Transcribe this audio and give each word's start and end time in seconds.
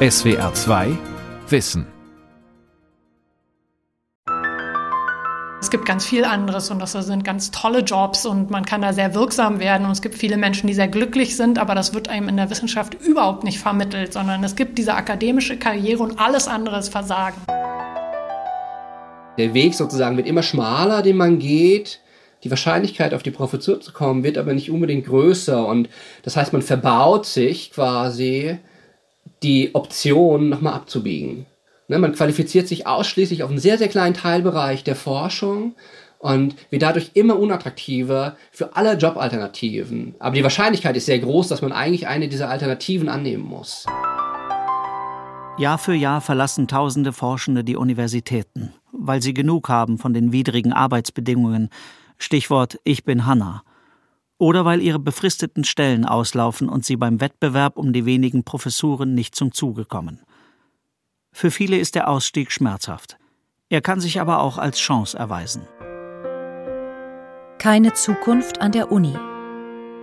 SWR 0.00 0.54
2 0.54 0.96
Wissen 1.48 1.84
Es 5.60 5.70
gibt 5.70 5.86
ganz 5.86 6.06
viel 6.06 6.24
anderes 6.24 6.70
und 6.70 6.78
das 6.78 6.92
sind 6.92 7.24
ganz 7.24 7.50
tolle 7.50 7.80
Jobs 7.80 8.24
und 8.24 8.48
man 8.48 8.64
kann 8.64 8.82
da 8.82 8.92
sehr 8.92 9.16
wirksam 9.16 9.58
werden 9.58 9.86
und 9.86 9.90
es 9.90 10.00
gibt 10.00 10.14
viele 10.14 10.36
Menschen, 10.36 10.68
die 10.68 10.74
sehr 10.74 10.86
glücklich 10.86 11.36
sind, 11.36 11.58
aber 11.58 11.74
das 11.74 11.94
wird 11.94 12.08
einem 12.08 12.28
in 12.28 12.36
der 12.36 12.48
Wissenschaft 12.48 12.94
überhaupt 12.94 13.42
nicht 13.42 13.58
vermittelt, 13.58 14.12
sondern 14.12 14.44
es 14.44 14.54
gibt 14.54 14.78
diese 14.78 14.94
akademische 14.94 15.56
Karriere 15.56 16.04
und 16.04 16.20
alles 16.20 16.46
andere 16.46 16.78
ist 16.78 16.90
Versagen. 16.90 17.42
Der 19.36 19.52
Weg 19.52 19.74
sozusagen 19.74 20.16
wird 20.16 20.28
immer 20.28 20.44
schmaler, 20.44 21.02
den 21.02 21.16
man 21.16 21.40
geht. 21.40 21.98
Die 22.44 22.50
Wahrscheinlichkeit, 22.50 23.14
auf 23.14 23.24
die 23.24 23.32
Professur 23.32 23.80
zu 23.80 23.92
kommen, 23.92 24.22
wird 24.22 24.38
aber 24.38 24.54
nicht 24.54 24.70
unbedingt 24.70 25.06
größer 25.06 25.66
und 25.66 25.88
das 26.22 26.36
heißt, 26.36 26.52
man 26.52 26.62
verbaut 26.62 27.26
sich 27.26 27.72
quasi 27.72 28.60
die 29.42 29.74
Option, 29.74 30.48
nochmal 30.48 30.74
abzubiegen. 30.74 31.46
Ne, 31.88 31.98
man 31.98 32.12
qualifiziert 32.12 32.68
sich 32.68 32.86
ausschließlich 32.86 33.42
auf 33.42 33.50
einen 33.50 33.58
sehr, 33.58 33.78
sehr 33.78 33.88
kleinen 33.88 34.14
Teilbereich 34.14 34.84
der 34.84 34.96
Forschung 34.96 35.74
und 36.18 36.56
wird 36.70 36.82
dadurch 36.82 37.12
immer 37.14 37.38
unattraktiver 37.38 38.36
für 38.52 38.76
alle 38.76 38.94
Jobalternativen. 38.96 40.14
Aber 40.18 40.34
die 40.34 40.42
Wahrscheinlichkeit 40.42 40.96
ist 40.96 41.06
sehr 41.06 41.18
groß, 41.18 41.48
dass 41.48 41.62
man 41.62 41.72
eigentlich 41.72 42.06
eine 42.06 42.28
dieser 42.28 42.50
Alternativen 42.50 43.08
annehmen 43.08 43.44
muss. 43.44 43.86
Jahr 45.58 45.78
für 45.78 45.94
Jahr 45.94 46.20
verlassen 46.20 46.68
tausende 46.68 47.12
Forschende 47.12 47.64
die 47.64 47.76
Universitäten, 47.76 48.72
weil 48.92 49.22
sie 49.22 49.34
genug 49.34 49.68
haben 49.68 49.98
von 49.98 50.12
den 50.12 50.30
widrigen 50.30 50.72
Arbeitsbedingungen. 50.72 51.70
Stichwort 52.18 52.78
Ich 52.84 53.04
bin 53.04 53.26
Hanna. 53.26 53.62
Oder 54.38 54.64
weil 54.64 54.80
ihre 54.80 55.00
befristeten 55.00 55.64
Stellen 55.64 56.04
auslaufen 56.04 56.68
und 56.68 56.84
sie 56.84 56.96
beim 56.96 57.20
Wettbewerb 57.20 57.76
um 57.76 57.92
die 57.92 58.06
wenigen 58.06 58.44
Professuren 58.44 59.14
nicht 59.14 59.34
zum 59.34 59.52
Zuge 59.52 59.84
kommen. 59.84 60.20
Für 61.32 61.50
viele 61.50 61.76
ist 61.78 61.96
der 61.96 62.08
Ausstieg 62.08 62.52
schmerzhaft. 62.52 63.18
Er 63.68 63.80
kann 63.80 64.00
sich 64.00 64.20
aber 64.20 64.40
auch 64.40 64.56
als 64.56 64.78
Chance 64.78 65.18
erweisen. 65.18 65.62
Keine 67.58 67.92
Zukunft 67.92 68.60
an 68.60 68.70
der 68.70 68.92
Uni. 68.92 69.14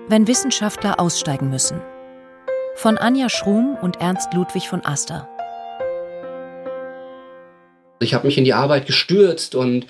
Wenn 0.09 0.27
Wissenschaftler 0.27 0.99
aussteigen 0.99 1.49
müssen. 1.49 1.79
Von 2.75 2.97
Anja 2.97 3.29
Schrum 3.29 3.77
und 3.81 4.01
Ernst 4.01 4.33
Ludwig 4.33 4.67
von 4.67 4.85
Aster. 4.85 5.29
Ich 7.99 8.13
habe 8.13 8.27
mich 8.27 8.37
in 8.37 8.43
die 8.43 8.53
Arbeit 8.53 8.85
gestürzt 8.85 9.55
und 9.55 9.87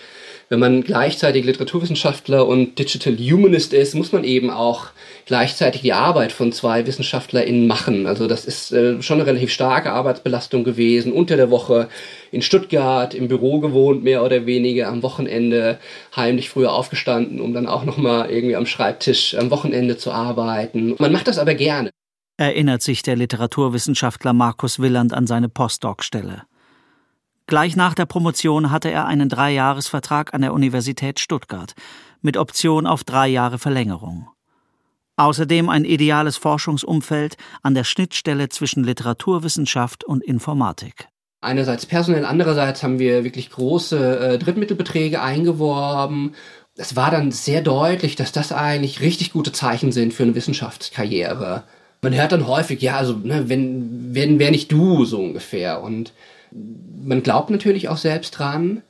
wenn 0.49 0.59
man 0.59 0.83
gleichzeitig 0.83 1.43
Literaturwissenschaftler 1.43 2.47
und 2.47 2.77
Digital 2.77 3.17
Humanist 3.17 3.73
ist, 3.73 3.95
muss 3.95 4.11
man 4.11 4.23
eben 4.23 4.51
auch 4.51 4.87
gleichzeitig 5.25 5.81
die 5.81 5.93
Arbeit 5.93 6.31
von 6.31 6.51
zwei 6.51 6.85
WissenschaftlerInnen 6.85 7.65
machen. 7.65 8.05
Also 8.05 8.27
das 8.27 8.45
ist 8.45 8.71
äh, 8.71 9.01
schon 9.01 9.19
eine 9.19 9.27
relativ 9.27 9.51
starke 9.51 9.91
Arbeitsbelastung 9.91 10.63
gewesen. 10.63 11.11
Unter 11.11 11.35
der 11.35 11.49
Woche 11.49 11.89
in 12.31 12.43
Stuttgart 12.43 13.15
im 13.15 13.27
Büro 13.27 13.59
gewohnt, 13.59 14.03
mehr 14.03 14.23
oder 14.23 14.45
weniger 14.45 14.87
am 14.89 15.01
Wochenende 15.01 15.79
heimlich 16.15 16.49
früher 16.49 16.73
aufgestanden, 16.73 17.41
um 17.41 17.53
dann 17.53 17.67
auch 17.67 17.85
nochmal 17.85 18.29
irgendwie 18.29 18.55
am 18.55 18.67
Schreibtisch 18.67 19.35
am 19.35 19.49
Wochenende 19.49 19.97
zu 19.97 20.11
arbeiten. 20.11 20.95
Man 20.99 21.11
macht 21.11 21.27
das 21.27 21.39
aber 21.39 21.55
gerne. 21.55 21.89
Erinnert 22.37 22.81
sich 22.81 23.01
der 23.01 23.15
Literaturwissenschaftler 23.15 24.33
Markus 24.33 24.77
Willand 24.77 25.13
an 25.13 25.25
seine 25.25 25.49
Postdoc-Stelle. 25.49 26.43
Gleich 27.47 27.75
nach 27.75 27.93
der 27.93 28.07
Promotion 28.07 28.71
hatte 28.71 28.89
er 28.89 29.05
einen 29.05 29.29
Dreijahresvertrag 29.29 30.33
an 30.33 30.41
der 30.41 30.53
Universität 30.53 31.19
Stuttgart 31.19 31.75
mit 32.21 32.37
Option 32.37 32.87
auf 32.87 33.03
drei 33.03 33.27
Jahre 33.27 33.59
Verlängerung. 33.59 34.27
Außerdem 35.15 35.69
ein 35.69 35.85
ideales 35.85 36.37
Forschungsumfeld 36.37 37.37
an 37.61 37.75
der 37.75 37.83
Schnittstelle 37.83 38.49
zwischen 38.49 38.83
Literaturwissenschaft 38.83 40.03
und 40.03 40.23
Informatik. 40.23 41.07
Einerseits 41.39 41.85
personell, 41.85 42.25
andererseits 42.25 42.81
haben 42.81 42.97
wir 42.97 43.23
wirklich 43.23 43.51
große 43.51 44.19
äh, 44.19 44.39
Drittmittelbeträge 44.39 45.21
eingeworben. 45.21 46.33
Es 46.75 46.95
war 46.95 47.11
dann 47.11 47.31
sehr 47.31 47.61
deutlich, 47.61 48.15
dass 48.15 48.31
das 48.31 48.51
eigentlich 48.51 49.01
richtig 49.01 49.31
gute 49.31 49.51
Zeichen 49.51 49.91
sind 49.91 50.15
für 50.15 50.23
eine 50.23 50.33
Wissenschaftskarriere. 50.33 51.63
Man 52.01 52.15
hört 52.15 52.31
dann 52.31 52.47
häufig, 52.47 52.81
ja, 52.81 52.97
also, 52.97 53.13
ne, 53.13 53.47
wenn, 53.47 54.15
wenn, 54.15 54.39
wer 54.39 54.49
nicht 54.49 54.71
du, 54.71 55.05
so 55.05 55.19
ungefähr. 55.19 55.81
Und 55.81 56.11
man 57.01 57.23
glaubt 57.23 57.49
natürlich 57.49 57.89
auch 57.89 57.97
selbst 57.97 58.31
dran, 58.31 58.81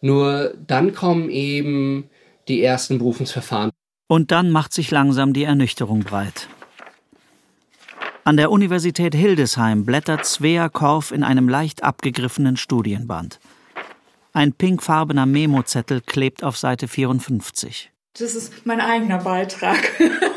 nur 0.00 0.54
dann 0.66 0.94
kommen 0.94 1.30
eben 1.30 2.08
die 2.48 2.62
ersten 2.62 2.98
Berufungsverfahren. 2.98 3.70
Und 4.08 4.30
dann 4.30 4.50
macht 4.50 4.72
sich 4.72 4.90
langsam 4.90 5.32
die 5.32 5.44
Ernüchterung 5.44 6.00
breit. 6.00 6.48
An 8.24 8.36
der 8.36 8.50
Universität 8.50 9.14
Hildesheim 9.14 9.84
blättert 9.84 10.26
Svea 10.26 10.68
Korf 10.68 11.12
in 11.12 11.22
einem 11.22 11.48
leicht 11.48 11.82
abgegriffenen 11.82 12.56
Studienband. 12.56 13.38
Ein 14.32 14.52
pinkfarbener 14.52 15.26
Memozettel 15.26 16.00
klebt 16.00 16.44
auf 16.44 16.56
Seite 16.56 16.88
54. 16.88 17.90
Das 18.18 18.34
ist 18.34 18.66
mein 18.66 18.80
eigener 18.80 19.18
Beitrag. 19.18 19.78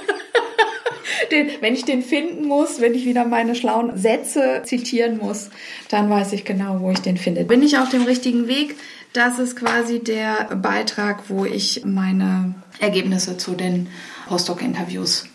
den, 1.29 1.49
wenn 1.61 1.73
ich 1.73 1.85
den 1.85 2.01
finden 2.01 2.47
muss, 2.47 2.81
wenn 2.81 2.93
ich 2.93 3.05
wieder 3.05 3.25
meine 3.25 3.55
schlauen 3.55 3.97
Sätze 3.97 4.61
zitieren 4.65 5.17
muss, 5.17 5.49
dann 5.89 6.09
weiß 6.09 6.33
ich 6.33 6.45
genau, 6.45 6.81
wo 6.81 6.91
ich 6.91 6.99
den 6.99 7.17
finde. 7.17 7.45
Bin 7.45 7.63
ich 7.63 7.77
auf 7.77 7.89
dem 7.89 8.03
richtigen 8.03 8.47
Weg? 8.47 8.75
Das 9.13 9.39
ist 9.39 9.55
quasi 9.55 9.99
der 10.03 10.55
Beitrag, 10.55 11.29
wo 11.29 11.45
ich 11.45 11.83
meine 11.85 12.55
Ergebnisse 12.79 13.37
zu 13.37 13.55
den 13.55 13.87
Postdoc-Interviews 14.27 15.27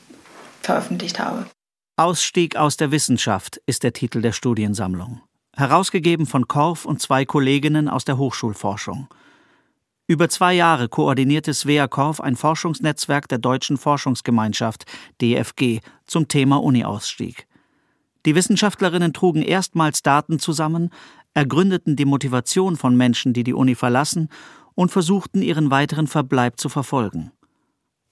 veröffentlicht 0.62 1.18
habe. 1.18 1.46
Ausstieg 1.96 2.56
aus 2.56 2.76
der 2.76 2.90
Wissenschaft 2.90 3.60
ist 3.66 3.82
der 3.82 3.92
Titel 3.92 4.20
der 4.20 4.32
Studiensammlung. 4.32 5.20
Herausgegeben 5.56 6.26
von 6.26 6.48
Korf 6.48 6.84
und 6.84 7.00
zwei 7.00 7.24
Kolleginnen 7.24 7.88
aus 7.88 8.04
der 8.04 8.18
Hochschulforschung. 8.18 9.08
Über 10.06 10.28
zwei 10.28 10.52
Jahre 10.52 10.90
koordinierte 10.90 11.54
Svea 11.54 11.88
Korf 11.88 12.20
ein 12.20 12.36
Forschungsnetzwerk 12.36 13.26
der 13.26 13.38
Deutschen 13.38 13.78
Forschungsgemeinschaft 13.78 14.84
DFG 15.22 15.80
zum 16.06 16.28
Thema 16.28 16.62
Uni-Ausstieg. 16.62 17.46
Die 18.26 18.34
Wissenschaftlerinnen 18.34 19.14
trugen 19.14 19.40
erstmals 19.40 20.02
Daten 20.02 20.38
zusammen, 20.38 20.90
ergründeten 21.32 21.96
die 21.96 22.04
Motivation 22.04 22.76
von 22.76 22.94
Menschen, 22.96 23.32
die 23.32 23.44
die 23.44 23.54
Uni 23.54 23.74
verlassen, 23.74 24.28
und 24.74 24.90
versuchten 24.90 25.40
ihren 25.40 25.70
weiteren 25.70 26.06
Verbleib 26.06 26.60
zu 26.60 26.68
verfolgen. 26.68 27.32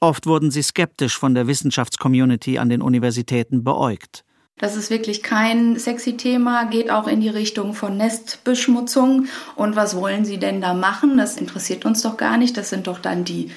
Oft 0.01 0.27
wurden 0.27 0.51
sie 0.51 0.63
skeptisch 0.63 1.19
von 1.19 1.35
der 1.35 1.47
Wissenschaftscommunity 1.47 2.59
an 2.59 2.71
den 2.71 2.81
Universitäten 2.81 3.65
beäugt. 3.65 4.25
Das 4.63 4.77
ist 4.77 4.91
wirklich 4.91 5.25
kein 5.25 5.77
sexy 5.77 6.17
Thema, 6.17 6.67
geht 6.67 6.89
auch 6.89 7.09
in 7.09 7.21
die 7.21 7.29
Richtung 7.29 7.75
von 7.75 7.97
Nestbeschmutzung. 7.97 9.27
Und 9.57 9.75
was 9.75 9.97
wollen 9.97 10.25
Sie 10.25 10.39
denn 10.39 10.61
da 10.61 10.73
machen? 10.73 11.17
Das 11.17 11.37
interessiert 11.37 11.85
uns 11.85 12.03
doch 12.03 12.17
gar 12.17 12.37
nicht. 12.37 12.57
Das 12.57 12.71
sind 12.71 12.87
doch 12.87 13.01
dann 13.01 13.25
die 13.25 13.51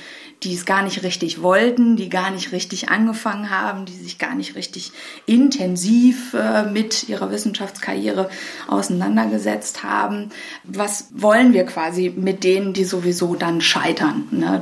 die 0.43 0.53
es 0.53 0.65
gar 0.65 0.83
nicht 0.83 1.03
richtig 1.03 1.41
wollten, 1.41 1.95
die 1.95 2.09
gar 2.09 2.29
nicht 2.29 2.51
richtig 2.51 2.89
angefangen 2.89 3.49
haben, 3.49 3.85
die 3.85 3.95
sich 3.95 4.17
gar 4.17 4.35
nicht 4.35 4.55
richtig 4.55 4.91
intensiv 5.25 6.33
äh, 6.33 6.63
mit 6.63 7.07
ihrer 7.09 7.31
Wissenschaftskarriere 7.31 8.29
auseinandergesetzt 8.67 9.83
haben. 9.83 10.29
Was 10.63 11.07
wollen 11.13 11.53
wir 11.53 11.65
quasi 11.65 12.13
mit 12.15 12.43
denen, 12.43 12.73
die 12.73 12.83
sowieso 12.83 13.35
dann 13.35 13.61
scheitern? 13.61 14.27
Ne? 14.31 14.61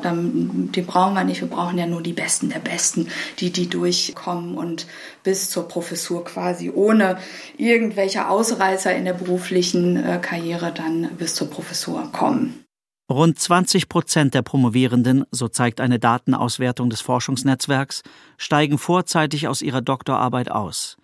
Die 0.73 0.81
brauchen 0.81 1.15
wir 1.15 1.23
nicht, 1.23 1.41
wir 1.41 1.49
brauchen 1.49 1.77
ja 1.77 1.87
nur 1.87 2.01
die 2.01 2.13
Besten 2.13 2.49
der 2.49 2.59
Besten, 2.59 3.07
die 3.39 3.51
die 3.51 3.67
durchkommen 3.67 4.55
und 4.55 4.85
bis 5.23 5.49
zur 5.49 5.67
Professur 5.67 6.23
quasi 6.33 6.71
ohne 6.71 7.17
irgendwelche 7.57 8.27
Ausreißer 8.27 8.95
in 8.95 9.05
der 9.05 9.13
beruflichen 9.13 9.95
äh, 9.97 10.19
Karriere 10.21 10.73
dann 10.73 11.09
bis 11.17 11.35
zur 11.35 11.49
Professur 11.49 12.11
kommen. 12.11 12.63
Rund 13.11 13.37
20 13.37 13.89
Prozent 13.89 14.33
der 14.33 14.41
Promovierenden, 14.41 15.25
so 15.29 15.47
zeigt 15.47 15.81
eine 15.81 15.99
Datenauswertung 15.99 16.89
des 16.89 17.01
Forschungsnetzwerks, 17.01 18.01
steigen 18.37 18.77
vorzeitig 18.77 19.47
aus 19.47 19.61
ihrer 19.61 19.81
Doktorarbeit 19.81 20.49
aus. 20.49 20.97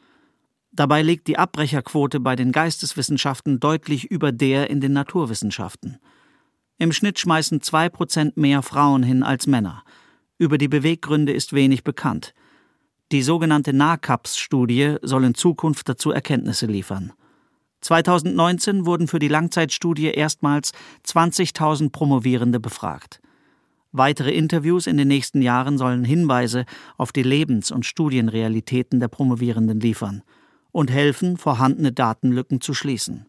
Dabei 0.71 1.01
liegt 1.01 1.27
die 1.27 1.37
Abbrecherquote 1.37 2.19
bei 2.19 2.35
den 2.35 2.51
Geisteswissenschaften 2.51 3.59
deutlich 3.59 4.05
über 4.05 4.31
der 4.31 4.69
in 4.69 4.81
den 4.81 4.93
Naturwissenschaften. 4.93 5.99
Im 6.77 6.93
Schnitt 6.93 7.19
schmeißen 7.19 7.61
zwei 7.61 7.89
Prozent 7.89 8.37
mehr 8.37 8.61
Frauen 8.61 9.03
hin 9.03 9.21
als 9.21 9.45
Männer. 9.45 9.83
Über 10.37 10.57
die 10.57 10.69
Beweggründe 10.69 11.33
ist 11.33 11.51
wenig 11.51 11.83
bekannt. 11.83 12.33
Die 13.11 13.23
sogenannte 13.23 13.73
NACAPS-Studie 13.73 14.97
soll 15.01 15.23
in 15.23 15.33
Zukunft 15.33 15.89
dazu 15.89 16.11
Erkenntnisse 16.11 16.67
liefern. 16.67 17.11
2019 17.81 18.85
wurden 18.85 19.07
für 19.07 19.17
die 19.17 19.29
Langzeitstudie 19.29 20.11
erstmals 20.11 20.73
20.000 21.07 21.91
Promovierende 21.91 22.59
befragt. 22.59 23.19
Weitere 23.91 24.31
Interviews 24.31 24.85
in 24.85 24.97
den 24.97 25.07
nächsten 25.07 25.41
Jahren 25.41 25.79
sollen 25.79 26.03
Hinweise 26.03 26.65
auf 26.97 27.11
die 27.11 27.23
Lebens- 27.23 27.71
und 27.71 27.83
Studienrealitäten 27.83 28.99
der 28.99 29.07
Promovierenden 29.07 29.79
liefern 29.79 30.21
und 30.71 30.91
helfen, 30.91 31.37
vorhandene 31.37 31.91
Datenlücken 31.91 32.61
zu 32.61 32.75
schließen. 32.75 33.25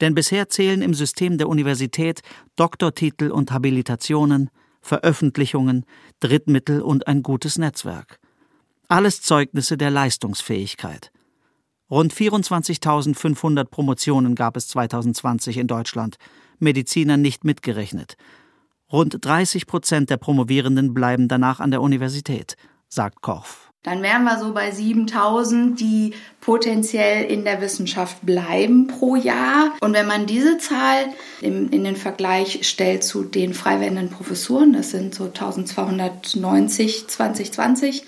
Denn 0.00 0.16
bisher 0.16 0.48
zählen 0.48 0.82
im 0.82 0.94
System 0.94 1.38
der 1.38 1.48
Universität 1.48 2.22
Doktortitel 2.56 3.30
und 3.30 3.52
Habilitationen, 3.52 4.50
Veröffentlichungen, 4.80 5.84
Drittmittel 6.18 6.82
und 6.82 7.06
ein 7.06 7.22
gutes 7.22 7.56
Netzwerk. 7.56 8.18
Alles 8.90 9.22
Zeugnisse 9.22 9.76
der 9.76 9.92
Leistungsfähigkeit. 9.92 11.12
Rund 11.88 12.12
24.500 12.12 13.66
Promotionen 13.66 14.34
gab 14.34 14.56
es 14.56 14.66
2020 14.66 15.58
in 15.58 15.68
Deutschland, 15.68 16.16
Mediziner 16.58 17.16
nicht 17.16 17.44
mitgerechnet. 17.44 18.16
Rund 18.92 19.24
30 19.24 19.68
Prozent 19.68 20.10
der 20.10 20.16
Promovierenden 20.16 20.92
bleiben 20.92 21.28
danach 21.28 21.60
an 21.60 21.70
der 21.70 21.82
Universität, 21.82 22.56
sagt 22.88 23.22
Korf. 23.22 23.70
Dann 23.84 24.02
wären 24.02 24.24
wir 24.24 24.40
so 24.40 24.52
bei 24.52 24.72
7000, 24.72 25.78
die 25.78 26.14
potenziell 26.40 27.30
in 27.30 27.44
der 27.44 27.60
Wissenschaft 27.60 28.26
bleiben 28.26 28.88
pro 28.88 29.14
Jahr. 29.14 29.72
Und 29.80 29.92
wenn 29.92 30.08
man 30.08 30.26
diese 30.26 30.58
Zahl 30.58 31.06
in, 31.40 31.68
in 31.68 31.84
den 31.84 31.94
Vergleich 31.94 32.66
stellt 32.68 33.04
zu 33.04 33.22
den 33.22 33.54
frei 33.54 33.78
werdenden 33.78 34.10
Professuren, 34.10 34.72
das 34.72 34.90
sind 34.90 35.14
so 35.14 35.26
1290 35.26 37.06
2020, 37.06 38.04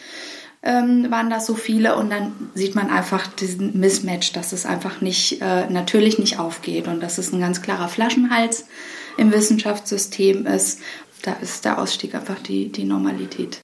ähm, 0.62 1.11
waren 1.11 1.29
das 1.29 1.47
so 1.47 1.55
viele 1.55 1.97
und 1.97 2.11
dann 2.11 2.32
sieht 2.55 2.75
man 2.75 2.88
einfach 2.88 3.26
diesen 3.26 3.79
Mismatch, 3.79 4.32
dass 4.32 4.53
es 4.53 4.64
einfach 4.64 5.00
nicht 5.00 5.43
äh, 5.43 5.69
natürlich 5.69 6.19
nicht 6.19 6.38
aufgeht 6.38 6.87
und 6.87 7.00
dass 7.00 7.19
es 7.19 7.32
ein 7.32 7.41
ganz 7.41 7.62
klarer 7.62 7.88
Flaschenhals 7.88 8.67
im 9.17 9.32
Wissenschaftssystem 9.32 10.47
ist. 10.47 10.81
Da 11.23 11.32
ist 11.35 11.64
der 11.64 11.81
Ausstieg 11.81 12.14
einfach 12.14 12.38
die, 12.38 12.70
die 12.70 12.85
Normalität. 12.85 13.61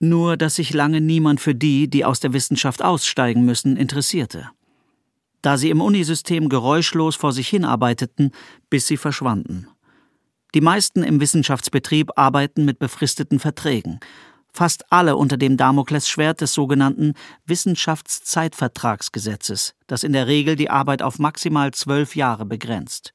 Nur, 0.00 0.36
dass 0.36 0.54
sich 0.54 0.72
lange 0.72 1.00
niemand 1.00 1.40
für 1.40 1.54
die, 1.54 1.88
die 1.88 2.04
aus 2.04 2.20
der 2.20 2.32
Wissenschaft 2.32 2.82
aussteigen 2.82 3.44
müssen, 3.44 3.76
interessierte. 3.76 4.48
Da 5.42 5.56
sie 5.56 5.70
im 5.70 5.80
Unisystem 5.80 6.48
geräuschlos 6.48 7.16
vor 7.16 7.32
sich 7.32 7.48
hinarbeiteten, 7.48 8.32
bis 8.70 8.86
sie 8.86 8.96
verschwanden. 8.96 9.68
Die 10.54 10.60
meisten 10.60 11.02
im 11.02 11.20
Wissenschaftsbetrieb 11.20 12.10
arbeiten 12.16 12.64
mit 12.64 12.78
befristeten 12.78 13.38
Verträgen, 13.38 14.00
fast 14.58 14.84
alle 14.90 15.16
unter 15.16 15.36
dem 15.36 15.56
Damoklesschwert 15.56 16.40
des 16.40 16.52
sogenannten 16.52 17.14
Wissenschaftszeitvertragsgesetzes, 17.46 19.76
das 19.86 20.02
in 20.02 20.12
der 20.12 20.26
Regel 20.26 20.56
die 20.56 20.68
Arbeit 20.68 21.00
auf 21.00 21.20
maximal 21.20 21.72
zwölf 21.72 22.16
Jahre 22.16 22.44
begrenzt. 22.44 23.12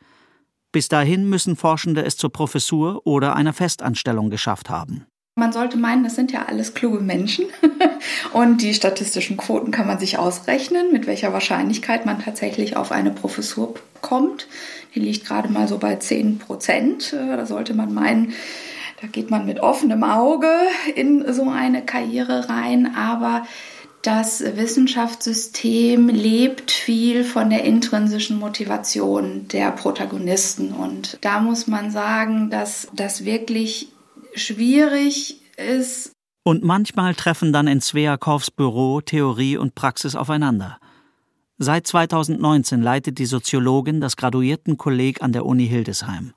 Bis 0.71 0.87
dahin 0.87 1.27
müssen 1.27 1.57
Forschende 1.57 2.05
es 2.05 2.15
zur 2.15 2.31
Professur 2.31 3.05
oder 3.05 3.35
einer 3.35 3.51
Festanstellung 3.51 4.29
geschafft 4.29 4.69
haben. 4.69 5.05
Man 5.35 5.51
sollte 5.51 5.77
meinen, 5.77 6.05
das 6.05 6.15
sind 6.15 6.31
ja 6.31 6.45
alles 6.45 6.75
kluge 6.75 7.01
Menschen 7.01 7.47
und 8.33 8.61
die 8.61 8.73
statistischen 8.73 9.35
Quoten 9.35 9.71
kann 9.71 9.87
man 9.87 9.99
sich 9.99 10.17
ausrechnen, 10.17 10.93
mit 10.93 11.07
welcher 11.07 11.33
Wahrscheinlichkeit 11.33 12.05
man 12.05 12.23
tatsächlich 12.23 12.77
auf 12.77 12.93
eine 12.93 13.11
Professur 13.11 13.73
kommt. 13.99 14.47
Die 14.95 15.01
liegt 15.01 15.25
gerade 15.25 15.49
mal 15.49 15.67
so 15.67 15.77
bei 15.77 15.97
10 15.97 16.37
Prozent. 16.37 17.11
Äh, 17.11 17.35
da 17.35 17.45
sollte 17.45 17.73
man 17.73 17.93
meinen, 17.93 18.31
da 19.03 19.09
geht 19.09 19.29
man 19.29 19.45
mit 19.45 19.59
offenem 19.59 20.05
Auge 20.05 20.47
in 20.95 21.33
so 21.33 21.49
eine 21.49 21.83
Karriere 21.83 22.47
rein, 22.47 22.95
aber 22.95 23.45
das 24.01 24.41
Wissenschaftssystem 24.41 26.07
lebt 26.07 26.71
viel 26.71 27.25
von 27.25 27.49
der 27.49 27.65
intrinsischen 27.65 28.39
Motivation 28.39 29.49
der 29.49 29.71
Protagonisten. 29.71 30.71
Und 30.71 31.17
da 31.19 31.41
muss 31.41 31.67
man 31.67 31.91
sagen, 31.91 32.49
dass 32.49 32.87
das 32.95 33.25
wirklich 33.25 33.89
schwierig 34.35 35.41
ist. 35.57 36.13
Und 36.45 36.63
manchmal 36.63 37.13
treffen 37.13 37.51
dann 37.51 37.67
in 37.67 37.81
Sveakovs 37.81 38.51
Büro 38.51 39.01
Theorie 39.01 39.57
und 39.57 39.75
Praxis 39.75 40.15
aufeinander. 40.15 40.77
Seit 41.57 41.87
2019 41.87 42.81
leitet 42.81 43.19
die 43.19 43.25
Soziologin 43.25 43.99
das 43.99 44.15
Graduiertenkolleg 44.15 45.21
an 45.21 45.33
der 45.33 45.45
Uni 45.45 45.67
Hildesheim. 45.67 46.31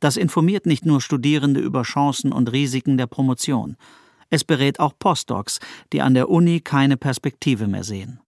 Das 0.00 0.16
informiert 0.16 0.64
nicht 0.64 0.86
nur 0.86 1.00
Studierende 1.00 1.58
über 1.58 1.82
Chancen 1.82 2.32
und 2.32 2.52
Risiken 2.52 2.96
der 2.98 3.08
Promotion. 3.08 3.76
Es 4.30 4.44
berät 4.44 4.78
auch 4.78 4.92
Postdocs, 4.96 5.58
die 5.92 6.02
an 6.02 6.14
der 6.14 6.28
Uni 6.28 6.60
keine 6.60 6.96
Perspektive 6.96 7.66
mehr 7.66 7.82
sehen. 7.82 8.20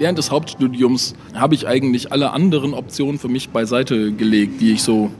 Während 0.00 0.18
des 0.18 0.30
Hauptstudiums 0.30 1.14
habe 1.34 1.54
ich 1.54 1.68
eigentlich 1.68 2.10
alle 2.10 2.32
anderen 2.32 2.74
Optionen 2.74 3.18
für 3.18 3.28
mich 3.28 3.50
beiseite 3.50 4.12
gelegt, 4.12 4.60
die 4.60 4.72
ich 4.72 4.82
so 4.82 5.10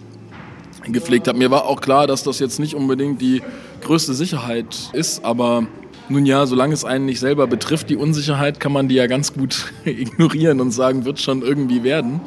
gepflegt 0.85 1.29
habe. 1.29 1.39
Mir 1.39 1.51
war 1.51 1.67
auch 1.67 1.81
klar, 1.81 2.07
dass 2.07 2.25
das 2.25 2.39
jetzt 2.41 2.59
nicht 2.59 2.75
unbedingt 2.75 3.21
die 3.21 3.43
größte 3.83 4.15
Sicherheit 4.15 4.91
ist, 4.93 5.25
aber 5.25 5.67
nun 6.09 6.27
ja, 6.27 6.47
solange 6.47 6.75
es 6.75 6.85
einen 6.85 7.07
nicht 7.07 7.21
selber 7.21 7.47
betrifft, 7.47 7.91
die 7.91 7.97
Unsicherheit, 7.97 8.61
kann 8.61 8.73
man 8.73 8.89
die 8.89 8.95
ja 8.95 9.07
ganz 9.07 9.35
gut 9.35 9.73
ignorieren 9.85 10.61
und 10.61 10.71
sagen, 10.71 11.05
wird 11.05 11.21
schon 11.21 11.43
irgendwie 11.43 11.83
werden. 11.83 12.21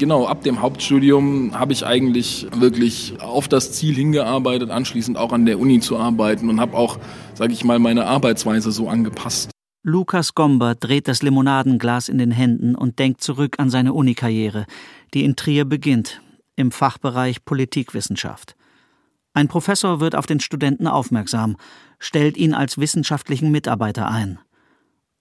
Genau, 0.00 0.24
ab 0.24 0.42
dem 0.44 0.62
Hauptstudium 0.62 1.60
habe 1.60 1.74
ich 1.74 1.84
eigentlich 1.84 2.46
wirklich 2.56 3.20
auf 3.20 3.48
das 3.48 3.72
Ziel 3.72 3.94
hingearbeitet, 3.94 4.70
anschließend 4.70 5.18
auch 5.18 5.30
an 5.30 5.44
der 5.44 5.60
Uni 5.60 5.80
zu 5.80 5.98
arbeiten 5.98 6.48
und 6.48 6.58
habe 6.58 6.74
auch, 6.74 6.98
sage 7.34 7.52
ich 7.52 7.64
mal, 7.64 7.78
meine 7.78 8.06
Arbeitsweise 8.06 8.72
so 8.72 8.88
angepasst. 8.88 9.50
Lukas 9.82 10.34
Gomber 10.34 10.74
dreht 10.74 11.06
das 11.06 11.20
Limonadenglas 11.20 12.08
in 12.08 12.16
den 12.16 12.30
Händen 12.30 12.76
und 12.76 12.98
denkt 12.98 13.20
zurück 13.20 13.56
an 13.58 13.68
seine 13.68 13.92
Unikarriere, 13.92 14.64
die 15.12 15.22
in 15.22 15.36
Trier 15.36 15.66
beginnt, 15.66 16.22
im 16.56 16.70
Fachbereich 16.70 17.44
Politikwissenschaft. 17.44 18.56
Ein 19.34 19.48
Professor 19.48 20.00
wird 20.00 20.16
auf 20.16 20.24
den 20.24 20.40
Studenten 20.40 20.86
aufmerksam, 20.86 21.58
stellt 21.98 22.38
ihn 22.38 22.54
als 22.54 22.78
wissenschaftlichen 22.78 23.50
Mitarbeiter 23.50 24.08
ein. 24.08 24.38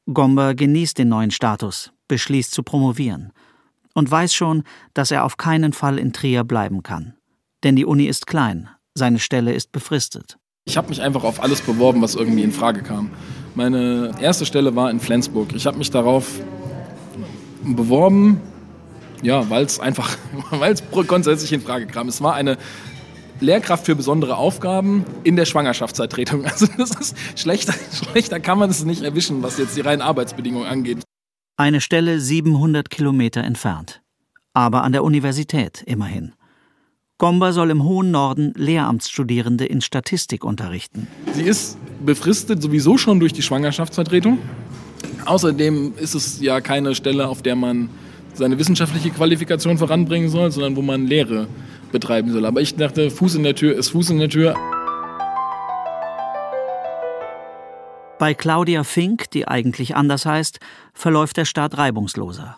Gomber 0.06 0.56
genießt 0.56 0.98
den 0.98 1.10
neuen 1.10 1.32
Status, 1.32 1.92
beschließt 2.08 2.54
zu 2.54 2.64
promovieren 2.64 3.34
und 4.00 4.10
weiß 4.10 4.34
schon, 4.34 4.64
dass 4.96 5.12
er 5.12 5.26
auf 5.26 5.38
keinen 5.38 5.74
Fall 5.74 6.00
in 6.00 6.14
Trier 6.14 6.44
bleiben 6.44 6.82
kann. 6.82 7.14
Denn 7.64 7.76
die 7.76 7.86
Uni 7.86 8.06
ist 8.06 8.26
klein, 8.26 8.70
seine 8.96 9.20
Stelle 9.20 9.54
ist 9.54 9.72
befristet. 9.72 10.38
Ich 10.66 10.78
habe 10.78 10.90
mich 10.90 11.02
einfach 11.02 11.24
auf 11.24 11.44
alles 11.44 11.62
beworben, 11.62 12.02
was 12.02 12.16
irgendwie 12.16 12.44
in 12.44 12.52
Frage 12.52 12.82
kam. 12.82 13.12
Meine 13.56 14.12
erste 14.22 14.46
Stelle 14.46 14.76
war 14.76 14.90
in 14.90 15.00
Flensburg. 15.00 15.54
Ich 15.54 15.68
habe 15.68 15.78
mich 15.78 15.92
darauf 15.92 16.26
beworben, 17.64 18.40
ja, 19.22 19.50
weil 19.50 19.66
es 19.66 19.80
einfach, 19.80 20.18
weil 20.52 20.74
es 20.74 20.84
grundsätzlich 20.90 21.52
in 21.52 21.62
Frage 21.62 21.86
kam. 21.88 22.08
Es 22.08 22.22
war 22.22 22.36
eine 22.36 22.58
Lehrkraft 23.42 23.86
für 23.86 23.96
besondere 23.96 24.38
Aufgaben 24.38 25.06
in 25.24 25.36
der 25.36 25.46
Schwangerschaftsvertretung. 25.46 26.46
Also 26.50 26.68
das 26.78 26.92
ist 26.92 27.16
schlechter, 27.36 27.74
schlechter 28.12 28.40
kann 28.40 28.58
man 28.58 28.70
es 28.70 28.84
nicht 28.86 29.02
erwischen, 29.02 29.44
was 29.44 29.58
jetzt 29.58 29.76
die 29.76 29.82
reinen 29.82 30.02
Arbeitsbedingungen 30.02 30.68
angeht. 30.68 31.00
Eine 31.60 31.82
Stelle 31.82 32.22
700 32.22 32.90
Kilometer 32.90 33.44
entfernt. 33.44 34.00
Aber 34.54 34.86
an 34.86 34.94
der 34.94 35.04
Universität 35.04 35.84
immerhin. 35.86 36.32
Gomber 37.18 37.52
soll 37.52 37.70
im 37.70 37.84
hohen 37.84 38.12
Norden 38.12 38.54
Lehramtsstudierende 38.56 39.66
in 39.66 39.82
Statistik 39.82 40.46
unterrichten. 40.46 41.08
Sie 41.34 41.44
ist 41.44 41.78
befristet 42.00 42.62
sowieso 42.62 42.98
schon 42.98 43.20
durch 43.20 43.34
die 43.34 43.42
Schwangerschaftsvertretung. 43.42 44.38
Außerdem 45.26 45.96
ist 45.98 46.14
es 46.14 46.40
ja 46.40 46.62
keine 46.62 46.96
Stelle, 46.96 47.28
auf 47.28 47.42
der 47.42 47.58
man 47.58 47.90
seine 48.36 48.58
wissenschaftliche 48.58 49.10
Qualifikation 49.10 49.78
voranbringen 49.78 50.30
soll, 50.30 50.52
sondern 50.52 50.78
wo 50.78 50.82
man 50.82 51.08
Lehre 51.08 51.50
betreiben 51.92 52.32
soll. 52.32 52.46
Aber 52.46 52.62
ich 52.62 52.76
dachte, 52.76 53.12
Fuß 53.12 53.36
in 53.36 53.44
der 53.44 53.56
Tür 53.56 53.76
ist 53.76 53.90
Fuß 53.90 54.12
in 54.12 54.20
der 54.20 54.30
Tür. 54.30 54.56
Bei 58.20 58.34
Claudia 58.34 58.84
Fink, 58.84 59.32
die 59.32 59.48
eigentlich 59.48 59.96
anders 59.96 60.26
heißt, 60.26 60.60
verläuft 60.94 61.38
der 61.38 61.46
Start 61.46 61.78
reibungsloser. 61.78 62.58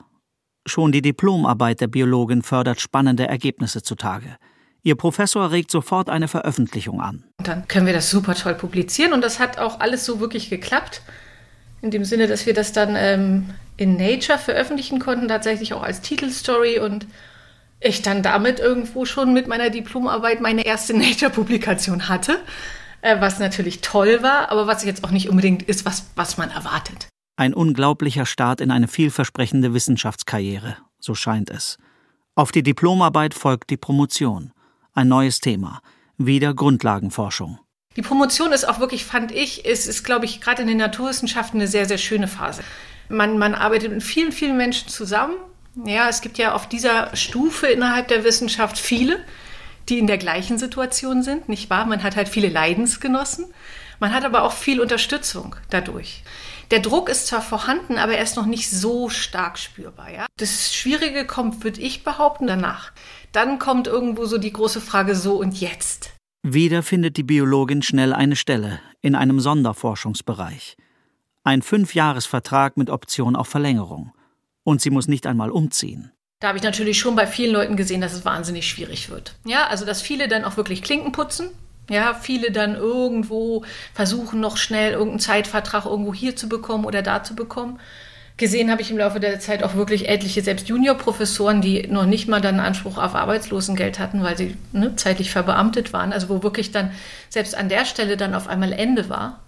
Schon 0.66 0.92
die 0.92 1.04
Diplomarbeit 1.04 1.82
der 1.82 1.88
Biologin 1.88 2.42
fördert 2.42 2.82
spannende 2.82 3.28
Ergebnisse 3.28 3.84
zutage. 3.84 4.38
Ihr 4.82 4.96
Professor 4.96 5.52
regt 5.52 5.70
sofort 5.70 6.10
eine 6.10 6.28
Veröffentlichung 6.28 7.00
an. 7.00 7.26
Dann 7.44 7.68
können 7.68 7.86
wir 7.86 7.94
das 7.94 8.10
super 8.10 8.34
toll 8.34 8.56
publizieren 8.56 9.14
und 9.14 9.22
das 9.22 9.38
hat 9.38 9.60
auch 9.60 9.80
alles 9.80 10.04
so 10.04 10.20
wirklich 10.20 10.50
geklappt. 10.50 11.04
In 11.84 11.92
dem 11.92 12.06
Sinne, 12.06 12.26
dass 12.26 12.48
wir 12.48 12.56
das 12.56 12.74
dann 12.74 12.96
ähm, 12.96 13.52
in 13.78 13.98
Nature 13.98 14.40
veröffentlichen 14.40 14.98
konnten, 14.98 15.28
tatsächlich 15.28 15.76
auch 15.76 15.84
als 15.84 16.02
Titelstory 16.02 16.80
und 16.80 17.06
ich 17.80 18.02
dann 18.02 18.24
damit 18.24 18.60
irgendwo 18.60 19.06
schon 19.06 19.32
mit 19.32 19.48
meiner 19.48 19.70
Diplomarbeit 19.70 20.42
meine 20.42 20.66
erste 20.66 20.94
Nature-Publikation 20.98 22.10
hatte, 22.10 22.40
äh, 23.02 23.20
was 23.20 23.40
natürlich 23.40 23.82
toll 23.82 24.22
war, 24.22 24.50
aber 24.52 24.68
was 24.68 24.84
jetzt 24.84 25.04
auch 25.04 25.12
nicht 25.12 25.30
unbedingt 25.30 25.64
ist, 25.64 25.86
was, 25.86 26.06
was 26.16 26.38
man 26.38 26.50
erwartet. 26.50 27.08
Ein 27.36 27.54
unglaublicher 27.54 28.26
Start 28.26 28.62
in 28.62 28.72
eine 28.72 28.88
vielversprechende 28.88 29.74
Wissenschaftskarriere, 29.74 30.78
so 31.00 31.16
scheint 31.16 31.50
es. 31.50 31.78
Auf 32.36 32.52
die 32.52 32.64
Diplomarbeit 32.64 33.34
folgt 33.34 33.70
die 33.70 33.78
Promotion. 33.78 34.52
Ein 34.94 35.08
neues 35.08 35.40
Thema. 35.40 35.82
Wieder 36.18 36.54
Grundlagenforschung. 36.54 37.60
Die 37.98 38.02
Promotion 38.02 38.54
ist 38.54 38.68
auch 38.68 38.80
wirklich, 38.80 39.06
fand 39.06 39.32
ich, 39.32 39.66
ist, 39.66 39.88
ist 39.88 40.04
glaube 40.04 40.26
ich, 40.26 40.40
gerade 40.40 40.62
in 40.62 40.68
den 40.68 40.78
Naturwissenschaften 40.78 41.60
eine 41.60 41.68
sehr, 41.68 41.86
sehr 41.86 41.98
schöne 41.98 42.28
Phase. 42.28 42.64
Man, 43.10 43.38
man 43.38 43.54
arbeitet 43.54 43.92
mit 43.92 44.04
vielen, 44.04 44.32
vielen 44.32 44.56
Menschen 44.56 44.88
zusammen. 44.88 45.36
Ja, 45.86 46.08
es 46.08 46.22
gibt 46.22 46.38
ja 46.38 46.54
auf 46.54 46.70
dieser 46.70 47.16
Stufe 47.16 47.68
innerhalb 47.68 48.08
der 48.08 48.24
Wissenschaft 48.24 48.78
viele, 48.78 49.20
die 49.90 50.00
in 50.00 50.08
der 50.08 50.18
gleichen 50.18 50.58
Situation 50.58 51.24
sind, 51.24 51.50
nicht 51.50 51.70
wahr? 51.70 51.86
Man 51.86 52.04
hat 52.04 52.16
halt 52.16 52.30
viele 52.30 52.50
Leidensgenossen. 52.50 53.46
Man 54.00 54.14
hat 54.14 54.26
aber 54.26 54.44
auch 54.44 54.54
viel 54.54 54.82
Unterstützung 54.82 55.56
dadurch. 55.70 56.24
Der 56.72 56.80
Druck 56.80 57.10
ist 57.10 57.28
zwar 57.28 57.42
vorhanden, 57.42 57.98
aber 57.98 58.14
er 58.14 58.24
ist 58.24 58.38
noch 58.38 58.46
nicht 58.46 58.70
so 58.70 59.10
stark 59.10 59.60
spürbar. 59.60 60.10
Ja? 60.10 60.26
Das 60.38 60.74
Schwierige 60.74 61.26
kommt, 61.26 61.64
würde 61.64 61.82
ich 61.82 62.04
behaupten, 62.04 62.48
danach. 62.48 62.94
Dann 63.34 63.60
kommt 63.60 63.88
irgendwo 63.88 64.26
so 64.26 64.38
die 64.38 64.54
große 64.54 64.82
Frage 64.82 65.16
so 65.16 65.36
und 65.36 65.60
jetzt. 65.60 66.12
Wieder 66.44 66.82
findet 66.82 67.18
die 67.18 67.24
Biologin 67.24 67.82
schnell 67.82 68.14
eine 68.14 68.36
Stelle 68.36 68.80
in 69.02 69.16
einem 69.16 69.40
Sonderforschungsbereich. 69.40 70.78
Ein 71.44 71.62
Fünfjahresvertrag 71.62 72.78
mit 72.78 72.90
Option 72.90 73.36
auf 73.36 73.48
Verlängerung. 73.48 74.14
Und 74.64 74.82
sie 74.82 74.92
muss 74.92 75.08
nicht 75.08 75.28
einmal 75.28 75.52
umziehen. 75.52 76.12
Da 76.42 76.48
habe 76.48 76.58
ich 76.58 76.64
natürlich 76.64 77.00
schon 77.00 77.16
bei 77.16 77.28
vielen 77.28 77.54
Leuten 77.54 77.78
gesehen, 77.78 78.02
dass 78.02 78.14
es 78.14 78.26
wahnsinnig 78.26 78.68
schwierig 78.68 79.10
wird. 79.10 79.36
Ja, 79.46 79.68
also 79.68 79.86
dass 79.86 80.02
viele 80.02 80.28
dann 80.28 80.44
auch 80.44 80.58
wirklich 80.58 80.82
Klinken 80.82 81.12
putzen. 81.12 81.50
Ja, 81.90 82.16
viele 82.16 82.52
dann 82.52 82.76
irgendwo 82.76 83.64
versuchen 83.94 84.40
noch 84.40 84.58
schnell 84.58 84.94
irgendeinen 84.94 85.20
Zeitvertrag 85.20 85.86
irgendwo 85.86 86.14
hier 86.14 86.36
zu 86.36 86.50
bekommen 86.50 86.86
oder 86.86 87.04
da 87.04 87.24
zu 87.24 87.36
bekommen. 87.36 87.80
Gesehen 88.38 88.72
habe 88.72 88.82
ich 88.82 88.90
im 88.90 88.98
Laufe 88.98 89.20
der 89.20 89.40
Zeit 89.40 89.62
auch 89.62 89.76
wirklich 89.76 90.10
etliche, 90.10 90.42
selbst 90.42 90.68
Juniorprofessoren, 90.68 91.62
die 91.62 91.88
noch 91.88 92.06
nicht 92.06 92.28
mal 92.28 92.42
dann 92.42 92.60
Anspruch 92.60 92.98
auf 92.98 93.14
Arbeitslosengeld 93.14 94.00
hatten, 94.00 94.24
weil 94.24 94.36
sie 94.36 94.58
ne, 94.72 94.96
zeitlich 94.96 95.30
verbeamtet 95.30 95.94
waren. 95.94 96.12
Also 96.12 96.30
wo 96.30 96.42
wirklich 96.42 96.72
dann 96.72 96.92
selbst 97.30 97.56
an 97.56 97.70
der 97.70 97.86
Stelle 97.86 98.18
dann 98.18 98.34
auf 98.34 98.48
einmal 98.48 98.74
Ende 98.74 99.10
war. 99.10 99.42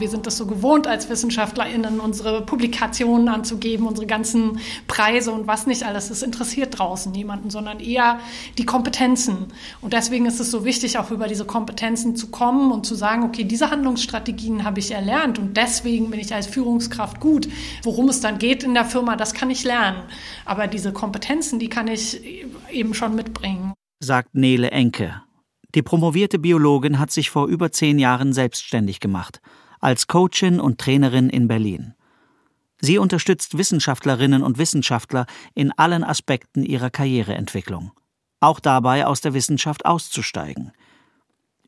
Wir 0.00 0.08
sind 0.08 0.26
das 0.26 0.36
so 0.36 0.46
gewohnt, 0.46 0.86
als 0.86 1.08
WissenschaftlerInnen 1.08 2.00
unsere 2.00 2.42
Publikationen 2.42 3.28
anzugeben, 3.28 3.86
unsere 3.86 4.06
ganzen 4.06 4.58
Preise 4.86 5.32
und 5.32 5.46
was 5.46 5.66
nicht 5.66 5.84
alles. 5.84 6.08
Das 6.08 6.22
interessiert 6.22 6.78
draußen 6.78 7.12
niemanden, 7.12 7.50
sondern 7.50 7.80
eher 7.80 8.20
die 8.58 8.64
Kompetenzen. 8.64 9.46
Und 9.80 9.92
deswegen 9.92 10.26
ist 10.26 10.40
es 10.40 10.50
so 10.50 10.64
wichtig, 10.64 10.98
auch 10.98 11.10
über 11.10 11.28
diese 11.28 11.44
Kompetenzen 11.44 12.16
zu 12.16 12.28
kommen 12.30 12.72
und 12.72 12.86
zu 12.86 12.94
sagen, 12.94 13.22
okay, 13.24 13.44
diese 13.44 13.70
Handlungsstrategien 13.70 14.64
habe 14.64 14.80
ich 14.80 14.90
erlernt 14.90 15.38
und 15.38 15.56
deswegen 15.56 16.10
bin 16.10 16.20
ich 16.20 16.34
als 16.34 16.46
Führungskraft 16.46 17.20
gut. 17.20 17.48
Worum 17.82 18.08
es 18.08 18.20
dann 18.20 18.38
geht 18.38 18.64
in 18.64 18.74
der 18.74 18.84
Firma, 18.84 19.16
das 19.16 19.34
kann 19.34 19.50
ich 19.50 19.64
lernen. 19.64 20.02
Aber 20.44 20.66
diese 20.66 20.92
Kompetenzen, 20.92 21.58
die 21.58 21.68
kann 21.68 21.88
ich 21.88 22.20
eben 22.70 22.94
schon 22.94 23.14
mitbringen. 23.14 23.72
Sagt 24.00 24.34
Nele 24.34 24.70
Enke. 24.70 25.22
Die 25.74 25.82
promovierte 25.82 26.38
Biologin 26.38 27.00
hat 27.00 27.10
sich 27.10 27.30
vor 27.30 27.48
über 27.48 27.72
zehn 27.72 27.98
Jahren 27.98 28.32
selbstständig 28.32 29.00
gemacht 29.00 29.40
als 29.84 30.06
Coachin 30.06 30.60
und 30.60 30.80
Trainerin 30.80 31.28
in 31.28 31.46
Berlin. 31.46 31.94
Sie 32.80 32.98
unterstützt 32.98 33.56
Wissenschaftlerinnen 33.58 34.42
und 34.42 34.58
Wissenschaftler 34.58 35.26
in 35.54 35.72
allen 35.72 36.02
Aspekten 36.02 36.64
ihrer 36.64 36.90
Karriereentwicklung, 36.90 37.92
auch 38.40 38.60
dabei 38.60 39.06
aus 39.06 39.20
der 39.20 39.34
Wissenschaft 39.34 39.84
auszusteigen. 39.86 40.72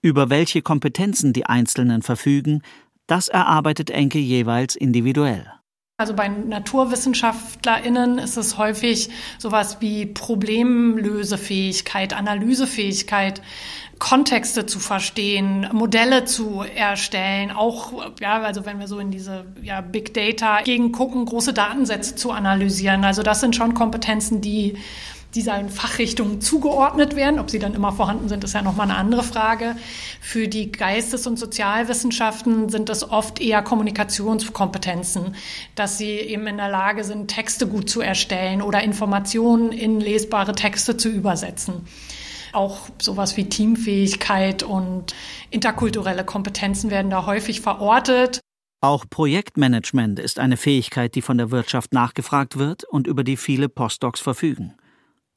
Über 0.03 0.31
welche 0.31 0.63
Kompetenzen 0.63 1.33
die 1.33 1.47
Einzelnen 1.47 2.03
verfügen, 2.03 2.63
das 3.07 3.29
erarbeitet 3.29 3.91
Enke 3.91 4.19
jeweils 4.19 4.77
individuell. 4.77 5.53
Also 5.99 6.13
bei 6.13 6.29
NaturwissenschaftlerInnen 6.29 8.19
ist 8.19 8.37
es 8.37 8.59
häufig 8.59 9.09
sowas 9.39 9.79
wie 9.81 10.05
Problemlösefähigkeit, 10.05 12.13
Analysefähigkeit, 12.13 13.41
Kontexte 13.99 14.67
zu 14.67 14.79
verstehen, 14.79 15.67
Modelle 15.73 16.27
zu 16.27 16.61
erstellen, 16.61 17.51
auch, 17.51 18.13
ja, 18.21 18.43
also 18.43 18.67
wenn 18.67 18.79
wir 18.79 18.89
so 18.89 18.99
in 18.99 19.11
diese 19.11 19.47
ja, 19.63 19.81
Big 19.81 20.13
Data 20.13 20.61
gegen 20.65 20.93
gucken, 20.93 21.25
große 21.25 21.55
Datensätze 21.55 22.15
zu 22.15 22.31
analysieren. 22.31 23.03
Also 23.03 23.23
das 23.23 23.41
sind 23.41 23.57
schon 23.57 23.73
Kompetenzen, 23.73 24.43
die 24.43 24.77
dieser 25.37 25.69
Fachrichtungen 25.69 26.41
zugeordnet 26.41 27.15
werden. 27.15 27.39
Ob 27.39 27.51
sie 27.51 27.59
dann 27.59 27.75
immer 27.75 27.93
vorhanden 27.93 28.29
sind, 28.29 28.43
ist 28.43 28.55
ja 28.55 28.63
nochmal 28.63 28.91
eine 28.91 28.99
andere 28.99 29.23
Frage. 29.23 29.77
Für 30.21 30.49
die 30.49 30.73
Geistes- 30.73 31.27
und 31.27 31.39
Sozialwissenschaften 31.39 32.69
sind 32.69 32.89
das 32.89 33.09
oft 33.09 33.41
eher 33.41 33.63
Kommunikationskompetenzen, 33.63 35.37
dass 35.75 35.99
sie 35.99 36.11
eben 36.11 36.47
in 36.47 36.57
der 36.57 36.71
Lage 36.71 37.05
sind, 37.05 37.29
Texte 37.29 37.67
gut 37.67 37.89
zu 37.89 38.01
erstellen 38.01 38.63
oder 38.63 38.83
Informationen 38.83 39.71
in 39.71 40.01
lesbare 40.01 40.55
Texte 40.55 40.97
zu 40.97 41.09
übersetzen. 41.09 41.87
Auch 42.53 42.89
sowas 43.01 43.37
wie 43.37 43.49
Teamfähigkeit 43.49 44.63
und 44.63 45.15
interkulturelle 45.51 46.25
Kompetenzen 46.25 46.91
werden 46.91 47.11
da 47.11 47.27
häufig 47.27 47.61
verortet. 47.61 48.41
Auch 48.81 49.05
Projektmanagement 49.09 50.19
ist 50.19 50.39
eine 50.39 50.57
Fähigkeit, 50.57 51.15
die 51.15 51.23
von 51.23 51.39
der 51.39 51.51
Wirtschaft 51.51 51.93
nachgefragt 51.93 52.57
wird 52.57 52.85
und 52.85 53.07
über 53.07 53.25
die 53.25 53.37
viele 53.37 53.69
Postdocs 53.69 54.21
verfügen. 54.21 54.75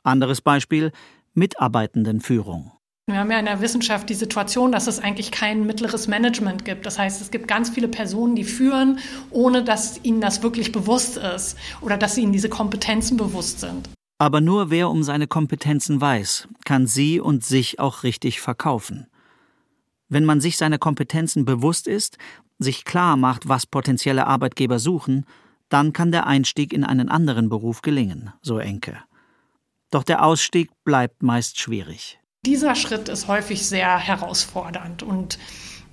Anderes 0.03 0.41
Beispiel 0.41 0.91
Mitarbeitendenführung. 1.33 2.71
Wir 3.09 3.17
haben 3.17 3.31
ja 3.31 3.39
in 3.39 3.45
der 3.45 3.59
Wissenschaft 3.59 4.07
die 4.09 4.13
Situation, 4.13 4.71
dass 4.71 4.85
es 4.85 4.99
eigentlich 4.99 5.31
kein 5.31 5.65
mittleres 5.65 6.07
Management 6.07 6.63
gibt. 6.63 6.85
Das 6.85 6.99
heißt, 6.99 7.21
es 7.21 7.31
gibt 7.31 7.47
ganz 7.47 7.71
viele 7.71 7.87
Personen, 7.87 8.35
die 8.35 8.43
führen, 8.43 8.99
ohne 9.31 9.63
dass 9.63 9.99
ihnen 10.03 10.21
das 10.21 10.43
wirklich 10.43 10.71
bewusst 10.71 11.17
ist 11.17 11.57
oder 11.81 11.97
dass 11.97 12.19
ihnen 12.19 12.33
diese 12.33 12.49
Kompetenzen 12.49 13.17
bewusst 13.17 13.61
sind. 13.61 13.89
Aber 14.19 14.41
nur 14.41 14.69
wer 14.69 14.89
um 14.89 15.01
seine 15.01 15.25
Kompetenzen 15.25 15.99
weiß, 15.99 16.49
kann 16.65 16.85
sie 16.85 17.19
und 17.19 17.43
sich 17.43 17.79
auch 17.79 18.03
richtig 18.03 18.41
verkaufen. 18.41 19.07
Wenn 20.07 20.25
man 20.25 20.39
sich 20.39 20.57
seiner 20.57 20.77
Kompetenzen 20.77 21.45
bewusst 21.45 21.87
ist, 21.87 22.19
sich 22.59 22.85
klar 22.85 23.17
macht, 23.17 23.47
was 23.49 23.65
potenzielle 23.65 24.27
Arbeitgeber 24.27 24.77
suchen, 24.77 25.25
dann 25.69 25.93
kann 25.93 26.11
der 26.11 26.27
Einstieg 26.27 26.73
in 26.73 26.83
einen 26.83 27.09
anderen 27.09 27.49
Beruf 27.49 27.81
gelingen, 27.81 28.33
so 28.41 28.59
Enke. 28.59 28.97
Doch 29.91 30.03
der 30.03 30.23
Ausstieg 30.23 30.69
bleibt 30.83 31.23
meist 31.23 31.59
schwierig. 31.59 32.19
Dieser 32.45 32.75
Schritt 32.75 33.09
ist 33.09 33.27
häufig 33.27 33.65
sehr 33.65 33.97
herausfordernd 33.97 35.03
und 35.03 35.39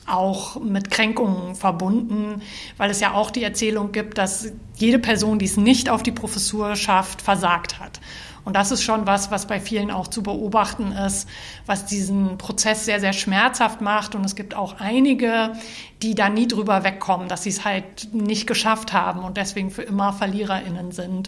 auch 0.06 0.60
mit 0.60 0.90
Kränkungen 0.90 1.56
verbunden, 1.56 2.42
weil 2.76 2.90
es 2.90 3.00
ja 3.00 3.14
auch 3.14 3.30
die 3.30 3.42
Erzählung 3.42 3.90
gibt, 3.90 4.18
dass 4.18 4.52
jede 4.76 5.00
Person, 5.00 5.38
die 5.38 5.46
es 5.46 5.56
nicht 5.56 5.88
auf 5.88 6.02
die 6.02 6.12
Professur 6.12 6.76
schafft, 6.76 7.22
versagt 7.22 7.80
hat. 7.80 8.00
Und 8.44 8.54
das 8.54 8.70
ist 8.70 8.84
schon 8.84 9.08
was, 9.08 9.32
was 9.32 9.48
bei 9.48 9.58
vielen 9.58 9.90
auch 9.90 10.06
zu 10.06 10.22
beobachten 10.22 10.92
ist, 10.92 11.28
was 11.66 11.84
diesen 11.84 12.38
Prozess 12.38 12.84
sehr, 12.84 13.00
sehr 13.00 13.12
schmerzhaft 13.12 13.80
macht. 13.80 14.14
Und 14.14 14.24
es 14.24 14.36
gibt 14.36 14.54
auch 14.54 14.78
einige, 14.78 15.54
die 16.00 16.14
da 16.14 16.28
nie 16.28 16.46
drüber 16.46 16.84
wegkommen, 16.84 17.26
dass 17.26 17.42
sie 17.42 17.50
es 17.50 17.64
halt 17.64 18.14
nicht 18.14 18.46
geschafft 18.46 18.92
haben 18.92 19.24
und 19.24 19.36
deswegen 19.36 19.72
für 19.72 19.82
immer 19.82 20.12
VerliererInnen 20.12 20.92
sind. 20.92 21.26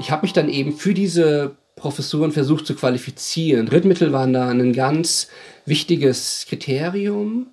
Ich 0.00 0.10
habe 0.10 0.22
mich 0.22 0.32
dann 0.32 0.48
eben 0.48 0.72
für 0.72 0.94
diese 0.94 1.56
Professuren 1.76 2.32
versucht 2.32 2.66
zu 2.66 2.74
qualifizieren. 2.74 3.66
Drittmittel 3.66 4.12
waren 4.12 4.32
da 4.32 4.48
ein 4.48 4.72
ganz 4.72 5.28
wichtiges 5.66 6.46
Kriterium. 6.48 7.48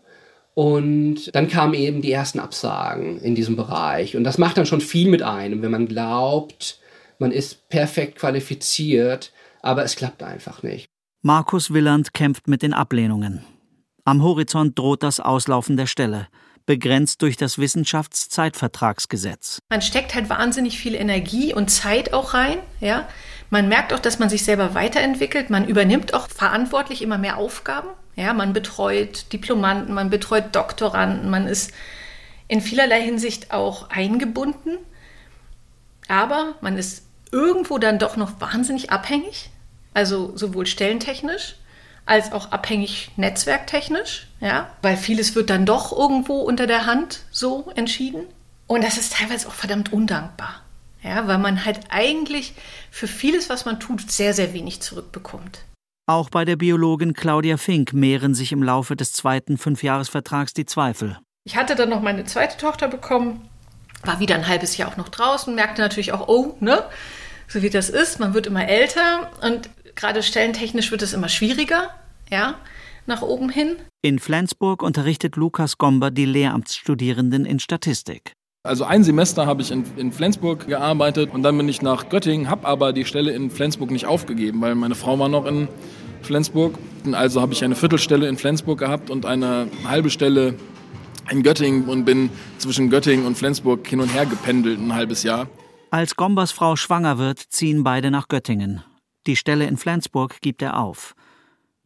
Und 0.53 1.35
dann 1.35 1.49
kamen 1.49 1.75
eben 1.75 2.01
die 2.01 2.11
ersten 2.11 2.39
Absagen 2.39 3.21
in 3.21 3.35
diesem 3.35 3.55
Bereich. 3.55 4.15
Und 4.15 4.23
das 4.23 4.37
macht 4.37 4.57
dann 4.57 4.65
schon 4.65 4.81
viel 4.81 5.09
mit 5.09 5.21
einem, 5.21 5.61
wenn 5.61 5.71
man 5.71 5.87
glaubt, 5.87 6.79
man 7.19 7.31
ist 7.31 7.69
perfekt 7.69 8.17
qualifiziert, 8.17 9.31
aber 9.61 9.83
es 9.83 9.95
klappt 9.95 10.23
einfach 10.23 10.63
nicht. 10.63 10.87
Markus 11.21 11.71
Willand 11.71 12.13
kämpft 12.13 12.47
mit 12.47 12.61
den 12.61 12.73
Ablehnungen. 12.73 13.43
Am 14.05 14.23
Horizont 14.23 14.79
droht 14.79 15.03
das 15.03 15.19
Auslaufen 15.19 15.77
der 15.77 15.87
Stelle 15.87 16.27
begrenzt 16.67 17.23
durch 17.23 17.37
das 17.37 17.57
Wissenschaftszeitvertragsgesetz. 17.57 19.57
Man 19.69 19.81
steckt 19.81 20.13
halt 20.13 20.29
wahnsinnig 20.29 20.77
viel 20.77 20.93
Energie 20.93 21.55
und 21.55 21.69
Zeit 21.69 22.13
auch 22.13 22.35
rein, 22.35 22.59
ja. 22.79 23.07
Man 23.49 23.69
merkt 23.69 23.93
auch, 23.93 23.99
dass 23.99 24.19
man 24.19 24.29
sich 24.29 24.43
selber 24.43 24.75
weiterentwickelt. 24.75 25.49
Man 25.49 25.67
übernimmt 25.67 26.13
auch 26.13 26.27
verantwortlich 26.27 27.01
immer 27.01 27.17
mehr 27.17 27.37
Aufgaben. 27.37 27.87
Ja, 28.15 28.33
man 28.33 28.51
betreut 28.51 29.31
Diplomanten, 29.31 29.93
man 29.93 30.09
betreut 30.09 30.53
Doktoranden, 30.53 31.29
man 31.29 31.47
ist 31.47 31.71
in 32.49 32.59
vielerlei 32.59 33.01
Hinsicht 33.01 33.51
auch 33.51 33.89
eingebunden. 33.89 34.77
Aber 36.09 36.55
man 36.59 36.77
ist 36.77 37.05
irgendwo 37.31 37.77
dann 37.77 37.99
doch 37.99 38.17
noch 38.17 38.41
wahnsinnig 38.41 38.91
abhängig. 38.91 39.49
Also 39.93 40.35
sowohl 40.35 40.65
stellentechnisch 40.65 41.55
als 42.07 42.31
auch 42.31 42.51
abhängig 42.51 43.11
netzwerktechnisch, 43.17 44.27
ja, 44.39 44.69
weil 44.81 44.97
vieles 44.97 45.35
wird 45.35 45.49
dann 45.49 45.65
doch 45.65 45.91
irgendwo 45.91 46.41
unter 46.41 46.67
der 46.67 46.85
Hand 46.85 47.23
so 47.31 47.71
entschieden. 47.75 48.23
Und 48.65 48.83
das 48.83 48.97
ist 48.97 49.13
teilweise 49.13 49.47
auch 49.47 49.53
verdammt 49.53 49.93
undankbar, 49.93 50.61
ja, 51.03 51.27
weil 51.27 51.37
man 51.37 51.65
halt 51.65 51.79
eigentlich 51.89 52.53
für 52.91 53.07
vieles, 53.07 53.49
was 53.49 53.65
man 53.65 53.79
tut, 53.79 54.09
sehr, 54.09 54.33
sehr 54.33 54.53
wenig 54.53 54.81
zurückbekommt. 54.81 55.59
Auch 56.09 56.29
bei 56.29 56.45
der 56.45 56.55
Biologin 56.55 57.13
Claudia 57.13 57.57
Fink 57.57 57.91
mehren 57.91 58.33
sich 58.33 58.53
im 58.53 58.63
Laufe 58.63 58.95
des 58.95 59.11
zweiten 59.11 59.57
Fünfjahresvertrags 59.57 60.53
die 60.53 60.65
Zweifel. 60.65 61.19
Ich 61.43 61.57
hatte 61.57 61.75
dann 61.75 61.89
noch 61.89 62.01
meine 62.01 62.23
zweite 62.23 62.57
Tochter 62.57 62.87
bekommen, 62.87 63.49
war 64.03 64.19
wieder 64.19 64.35
ein 64.35 64.47
halbes 64.47 64.77
Jahr 64.77 64.89
auch 64.89 64.97
noch 64.97 65.09
draußen, 65.09 65.53
merkte 65.53 65.81
natürlich 65.81 66.13
auch, 66.13 66.27
oh, 66.27 66.55
ne, 66.61 66.83
so 67.47 67.61
wie 67.61 67.69
das 67.69 67.89
ist, 67.89 68.19
man 68.19 68.33
wird 68.33 68.47
immer 68.47 68.67
älter 68.67 69.31
und 69.41 69.69
gerade 69.97 70.23
stellentechnisch 70.23 70.91
wird 70.91 71.01
es 71.01 71.11
immer 71.11 71.27
schwieriger, 71.27 71.89
ja, 72.31 72.55
nach 73.05 73.21
oben 73.21 73.49
hin. 73.49 73.75
In 74.01 74.19
Flensburg 74.19 74.81
unterrichtet 74.81 75.35
Lukas 75.35 75.77
Gomber 75.77 76.11
die 76.11 76.25
Lehramtsstudierenden 76.25 77.45
in 77.45 77.59
Statistik. 77.59 78.33
Also 78.63 78.83
ein 78.83 79.03
Semester 79.03 79.45
habe 79.45 79.61
ich 79.61 79.71
in, 79.71 79.85
in, 79.95 80.11
Flensburg 80.11 80.67
gearbeitet 80.67 81.33
und 81.33 81.43
dann 81.43 81.57
bin 81.57 81.69
ich 81.69 81.81
nach 81.81 82.09
Göttingen, 82.09 82.49
habe 82.49 82.67
aber 82.67 82.91
die 82.91 83.05
Stelle 83.05 83.31
in 83.31 83.49
Flensburg 83.49 83.91
nicht 83.91 84.05
aufgegeben, 84.05 84.59
weil 84.61 84.75
meine 84.75 84.95
Frau 84.95 85.17
war 85.19 85.29
noch 85.29 85.45
in 85.45 85.69
Flensburg. 86.21 86.77
Also 87.13 87.41
habe 87.41 87.53
ich 87.53 87.63
eine 87.63 87.75
Viertelstelle 87.75 88.27
in 88.27 88.37
Flensburg 88.37 88.79
gehabt 88.79 89.09
und 89.09 89.25
eine 89.25 89.67
halbe 89.85 90.09
Stelle 90.09 90.55
in 91.31 91.43
Göttingen 91.43 91.85
und 91.85 92.03
bin 92.03 92.29
zwischen 92.57 92.89
Göttingen 92.89 93.25
und 93.25 93.37
Flensburg 93.37 93.87
hin 93.87 94.01
und 94.01 94.13
her 94.13 94.25
gependelt 94.25 94.79
ein 94.79 94.93
halbes 94.93 95.23
Jahr. 95.23 95.47
Als 95.89 96.17
Gombers 96.17 96.51
Frau 96.51 96.75
schwanger 96.75 97.17
wird, 97.17 97.39
ziehen 97.39 97.85
beide 97.85 98.11
nach 98.11 98.27
Göttingen. 98.27 98.83
Die 99.27 99.35
Stelle 99.35 99.65
in 99.65 99.75
Flensburg 99.75 100.39
gibt 100.41 100.61
er 100.61 100.79
auf. 100.79 101.13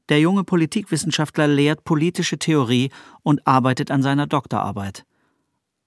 Der 0.09 0.19
junge 0.19 0.43
Politikwissenschaftler 0.43 1.47
lehrt 1.47 1.83
politische 1.83 2.37
Theorie 2.37 2.91
und 3.23 3.45
arbeitet 3.47 3.89
an 3.89 4.03
seiner 4.03 4.27
Doktorarbeit. 4.27 5.05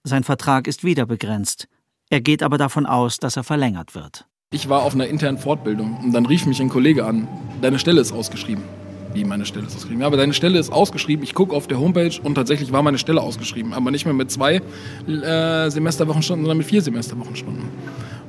Sein 0.02 0.24
Vertrag 0.24 0.66
ist 0.66 0.82
wieder 0.82 1.06
begrenzt. 1.06 1.68
Er 2.10 2.20
geht 2.20 2.42
aber 2.42 2.58
davon 2.58 2.86
aus, 2.86 3.18
dass 3.18 3.36
er 3.36 3.44
verlängert 3.44 3.94
wird. 3.94 4.26
Ich 4.50 4.68
war 4.68 4.82
auf 4.82 4.94
einer 4.94 5.06
internen 5.06 5.38
Fortbildung 5.38 5.98
und 6.02 6.12
dann 6.12 6.26
rief 6.26 6.44
mich 6.46 6.60
ein 6.60 6.68
Kollege 6.68 7.04
an. 7.04 7.28
Deine 7.62 7.78
Stelle 7.78 8.00
ist 8.00 8.12
ausgeschrieben. 8.12 8.64
Wie 9.12 9.24
meine 9.24 9.46
Stelle 9.46 9.66
ist 9.66 9.76
ausgeschrieben? 9.76 10.00
Ja, 10.00 10.08
aber 10.08 10.16
deine 10.16 10.34
Stelle 10.34 10.58
ist 10.58 10.72
ausgeschrieben. 10.72 11.22
Ich 11.22 11.34
gucke 11.34 11.54
auf 11.54 11.68
der 11.68 11.78
Homepage 11.78 12.20
und 12.22 12.34
tatsächlich 12.34 12.72
war 12.72 12.82
meine 12.82 12.98
Stelle 12.98 13.20
ausgeschrieben. 13.20 13.72
Aber 13.72 13.92
nicht 13.92 14.06
mehr 14.06 14.14
mit 14.14 14.30
zwei 14.32 14.60
äh, 15.06 15.70
Semesterwochenstunden, 15.70 16.44
sondern 16.44 16.58
mit 16.58 16.66
vier 16.66 16.82
Semesterwochenstunden. 16.82 17.68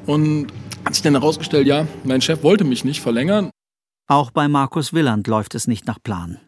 Und 0.05 0.47
hat 0.85 0.93
sich 0.93 1.03
dann 1.03 1.13
herausgestellt, 1.13 1.67
ja, 1.67 1.87
mein 2.03 2.21
Chef 2.21 2.43
wollte 2.43 2.63
mich 2.63 2.85
nicht 2.85 3.01
verlängern. 3.01 3.49
Auch 4.07 4.31
bei 4.31 4.47
Markus 4.47 4.93
Willand 4.93 5.27
läuft 5.27 5.55
es 5.55 5.67
nicht 5.67 5.87
nach 5.87 6.01
Plan. 6.01 6.39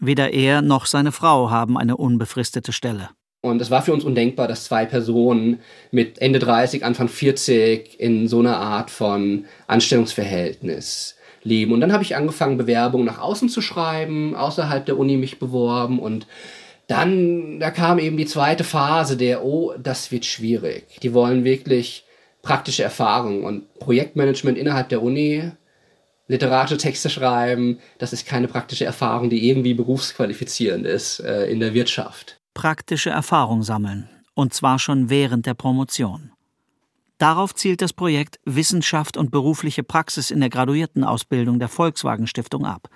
Weder 0.00 0.32
er 0.32 0.62
noch 0.62 0.86
seine 0.86 1.12
Frau 1.12 1.50
haben 1.50 1.76
eine 1.76 1.96
unbefristete 1.96 2.72
Stelle. 2.72 3.10
Und 3.42 3.60
es 3.60 3.70
war 3.70 3.82
für 3.82 3.92
uns 3.92 4.04
undenkbar, 4.04 4.48
dass 4.48 4.64
zwei 4.64 4.86
Personen 4.86 5.60
mit 5.90 6.18
Ende 6.18 6.38
30, 6.38 6.82
Anfang 6.82 7.08
40 7.08 8.00
in 8.00 8.26
so 8.26 8.40
einer 8.40 8.56
Art 8.56 8.90
von 8.90 9.44
Anstellungsverhältnis 9.66 11.16
leben. 11.42 11.72
Und 11.72 11.82
dann 11.82 11.92
habe 11.92 12.02
ich 12.02 12.16
angefangen, 12.16 12.56
Bewerbungen 12.56 13.04
nach 13.04 13.18
außen 13.18 13.50
zu 13.50 13.60
schreiben, 13.60 14.34
außerhalb 14.34 14.86
der 14.86 14.98
Uni 14.98 15.18
mich 15.18 15.38
beworben 15.38 15.98
und 15.98 16.26
dann, 16.86 17.60
da 17.60 17.70
kam 17.70 17.98
eben 17.98 18.16
die 18.16 18.26
zweite 18.26 18.64
Phase 18.64 19.16
der, 19.16 19.42
oh, 19.42 19.74
das 19.78 20.10
wird 20.10 20.26
schwierig. 20.26 20.98
Die 21.02 21.14
wollen 21.14 21.44
wirklich 21.44 22.04
praktische 22.44 22.82
Erfahrung 22.84 23.42
und 23.42 23.74
Projektmanagement 23.80 24.56
innerhalb 24.56 24.88
der 24.90 25.02
Uni 25.02 25.50
literarische 26.28 26.78
Texte 26.78 27.10
schreiben, 27.10 27.78
das 27.98 28.12
ist 28.12 28.26
keine 28.26 28.48
praktische 28.48 28.84
Erfahrung, 28.84 29.28
die 29.30 29.48
irgendwie 29.48 29.74
berufsqualifizierend 29.74 30.86
ist 30.86 31.20
äh, 31.20 31.46
in 31.46 31.60
der 31.60 31.74
Wirtschaft. 31.74 32.38
Praktische 32.54 33.10
Erfahrung 33.10 33.62
sammeln, 33.62 34.08
und 34.34 34.54
zwar 34.54 34.78
schon 34.78 35.10
während 35.10 35.46
der 35.46 35.54
Promotion. 35.54 36.30
Darauf 37.18 37.54
zielt 37.54 37.80
das 37.82 37.92
Projekt 37.92 38.40
Wissenschaft 38.44 39.16
und 39.16 39.30
berufliche 39.30 39.82
Praxis 39.82 40.30
in 40.30 40.40
der 40.40 40.50
Graduiertenausbildung 40.50 41.58
der 41.58 41.68
Volkswagen 41.68 42.26
Stiftung 42.26 42.64
ab. 42.64 42.88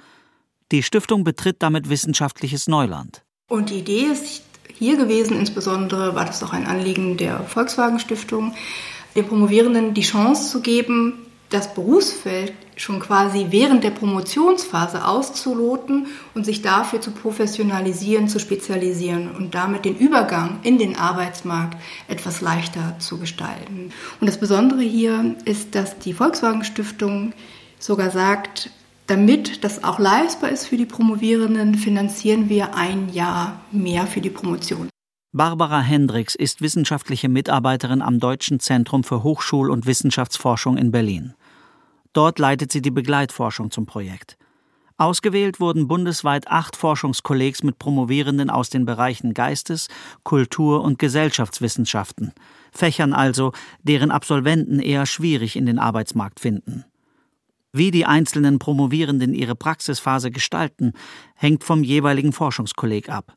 Die 0.72 0.82
Stiftung 0.82 1.24
betritt 1.24 1.62
damit 1.62 1.88
wissenschaftliches 1.88 2.66
Neuland. 2.66 3.22
Und 3.48 3.70
die 3.70 3.78
Idee 3.78 4.06
ist 4.12 4.42
hier 4.74 4.96
gewesen, 4.96 5.38
insbesondere 5.38 6.14
war 6.14 6.24
das 6.24 6.42
auch 6.42 6.52
ein 6.52 6.66
Anliegen 6.66 7.16
der 7.16 7.40
Volkswagen 7.44 7.98
Stiftung, 7.98 8.54
den 9.18 9.26
Promovierenden 9.26 9.94
die 9.94 10.02
Chance 10.02 10.50
zu 10.50 10.60
geben, 10.60 11.26
das 11.50 11.74
Berufsfeld 11.74 12.52
schon 12.76 13.00
quasi 13.00 13.46
während 13.50 13.82
der 13.82 13.90
Promotionsphase 13.90 15.04
auszuloten 15.04 16.06
und 16.34 16.44
sich 16.44 16.62
dafür 16.62 17.00
zu 17.00 17.10
professionalisieren, 17.10 18.28
zu 18.28 18.38
spezialisieren 18.38 19.34
und 19.34 19.54
damit 19.54 19.84
den 19.84 19.96
Übergang 19.96 20.60
in 20.62 20.78
den 20.78 20.96
Arbeitsmarkt 20.96 21.76
etwas 22.06 22.40
leichter 22.40 22.96
zu 22.98 23.18
gestalten. 23.18 23.92
Und 24.20 24.26
das 24.26 24.38
Besondere 24.38 24.82
hier 24.82 25.34
ist, 25.44 25.74
dass 25.74 25.98
die 25.98 26.12
Volkswagen 26.12 26.64
Stiftung 26.64 27.32
sogar 27.78 28.10
sagt, 28.10 28.70
damit 29.06 29.64
das 29.64 29.82
auch 29.82 29.98
leistbar 29.98 30.50
ist 30.50 30.66
für 30.66 30.76
die 30.76 30.86
Promovierenden, 30.86 31.74
finanzieren 31.74 32.48
wir 32.48 32.74
ein 32.74 33.08
Jahr 33.12 33.60
mehr 33.72 34.06
für 34.06 34.20
die 34.20 34.30
Promotion. 34.30 34.90
Barbara 35.32 35.82
Hendricks 35.82 36.34
ist 36.34 36.62
wissenschaftliche 36.62 37.28
Mitarbeiterin 37.28 38.00
am 38.00 38.18
Deutschen 38.18 38.60
Zentrum 38.60 39.04
für 39.04 39.22
Hochschul- 39.22 39.68
und 39.68 39.84
Wissenschaftsforschung 39.84 40.78
in 40.78 40.90
Berlin. 40.90 41.34
Dort 42.14 42.38
leitet 42.38 42.72
sie 42.72 42.80
die 42.80 42.90
Begleitforschung 42.90 43.70
zum 43.70 43.84
Projekt. 43.84 44.38
Ausgewählt 44.96 45.60
wurden 45.60 45.86
bundesweit 45.86 46.48
acht 46.48 46.76
Forschungskollegs 46.76 47.62
mit 47.62 47.78
Promovierenden 47.78 48.48
aus 48.48 48.70
den 48.70 48.86
Bereichen 48.86 49.34
Geistes-, 49.34 49.88
Kultur- 50.22 50.82
und 50.82 50.98
Gesellschaftswissenschaften, 50.98 52.32
Fächern 52.72 53.12
also, 53.12 53.52
deren 53.82 54.10
Absolventen 54.10 54.80
eher 54.80 55.04
schwierig 55.04 55.56
in 55.56 55.66
den 55.66 55.78
Arbeitsmarkt 55.78 56.40
finden. 56.40 56.86
Wie 57.70 57.90
die 57.90 58.06
einzelnen 58.06 58.58
Promovierenden 58.58 59.34
ihre 59.34 59.54
Praxisphase 59.54 60.30
gestalten, 60.30 60.94
hängt 61.34 61.64
vom 61.64 61.84
jeweiligen 61.84 62.32
Forschungskolleg 62.32 63.10
ab. 63.10 63.36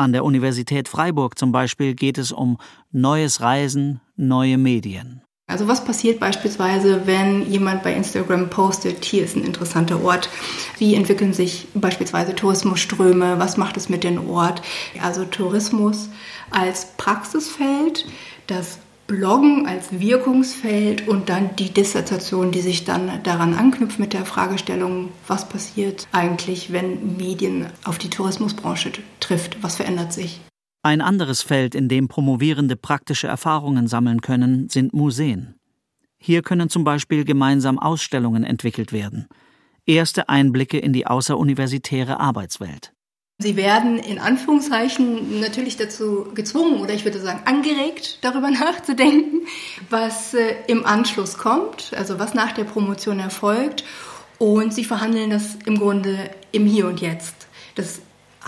An 0.00 0.14
der 0.14 0.24
Universität 0.24 0.88
Freiburg 0.88 1.38
zum 1.38 1.52
Beispiel 1.52 1.94
geht 1.94 2.16
es 2.16 2.32
um 2.32 2.56
neues 2.90 3.42
Reisen, 3.42 4.00
neue 4.16 4.56
Medien. 4.56 5.20
Also 5.46 5.68
was 5.68 5.84
passiert 5.84 6.18
beispielsweise, 6.18 7.06
wenn 7.06 7.44
jemand 7.50 7.82
bei 7.82 7.92
Instagram 7.92 8.48
postet, 8.48 9.04
hier 9.04 9.24
ist 9.24 9.36
ein 9.36 9.44
interessanter 9.44 10.02
Ort? 10.02 10.30
Wie 10.78 10.94
entwickeln 10.94 11.34
sich 11.34 11.68
beispielsweise 11.74 12.34
Tourismusströme? 12.34 13.38
Was 13.38 13.58
macht 13.58 13.76
es 13.76 13.90
mit 13.90 14.02
dem 14.02 14.30
Ort? 14.30 14.62
Also 15.02 15.26
Tourismus 15.26 16.08
als 16.50 16.96
Praxisfeld, 16.96 18.06
das 18.46 18.78
Bloggen 19.10 19.66
als 19.66 19.98
Wirkungsfeld 19.98 21.08
und 21.08 21.30
dann 21.30 21.56
die 21.56 21.70
Dissertation, 21.70 22.52
die 22.52 22.60
sich 22.60 22.84
dann 22.84 23.10
daran 23.24 23.54
anknüpft 23.54 23.98
mit 23.98 24.12
der 24.12 24.24
Fragestellung, 24.24 25.08
was 25.26 25.48
passiert 25.48 26.06
eigentlich, 26.12 26.72
wenn 26.72 27.16
Medien 27.16 27.66
auf 27.82 27.98
die 27.98 28.08
Tourismusbranche 28.08 28.92
trifft, 29.18 29.64
was 29.64 29.74
verändert 29.74 30.12
sich. 30.12 30.40
Ein 30.84 31.00
anderes 31.00 31.42
Feld, 31.42 31.74
in 31.74 31.88
dem 31.88 32.06
Promovierende 32.06 32.76
praktische 32.76 33.26
Erfahrungen 33.26 33.88
sammeln 33.88 34.20
können, 34.20 34.68
sind 34.68 34.94
Museen. 34.94 35.56
Hier 36.16 36.42
können 36.42 36.68
zum 36.68 36.84
Beispiel 36.84 37.24
gemeinsam 37.24 37.80
Ausstellungen 37.80 38.44
entwickelt 38.44 38.92
werden. 38.92 39.26
Erste 39.86 40.28
Einblicke 40.28 40.78
in 40.78 40.92
die 40.92 41.08
außeruniversitäre 41.08 42.20
Arbeitswelt. 42.20 42.92
Sie 43.42 43.56
werden 43.56 43.98
in 43.98 44.18
Anführungszeichen 44.18 45.40
natürlich 45.40 45.78
dazu 45.78 46.26
gezwungen 46.34 46.78
oder 46.78 46.92
ich 46.92 47.06
würde 47.06 47.20
sagen 47.20 47.40
angeregt, 47.46 48.18
darüber 48.20 48.50
nachzudenken, 48.50 49.46
was 49.88 50.34
äh, 50.34 50.56
im 50.66 50.84
Anschluss 50.84 51.38
kommt, 51.38 51.92
also 51.96 52.18
was 52.18 52.34
nach 52.34 52.52
der 52.52 52.64
Promotion 52.64 53.18
erfolgt. 53.18 53.82
Und 54.38 54.74
sie 54.74 54.84
verhandeln 54.84 55.30
das 55.30 55.56
im 55.64 55.78
Grunde 55.78 56.30
im 56.52 56.66
Hier 56.66 56.86
und 56.86 57.00
Jetzt. 57.00 57.34
Das 57.76 58.00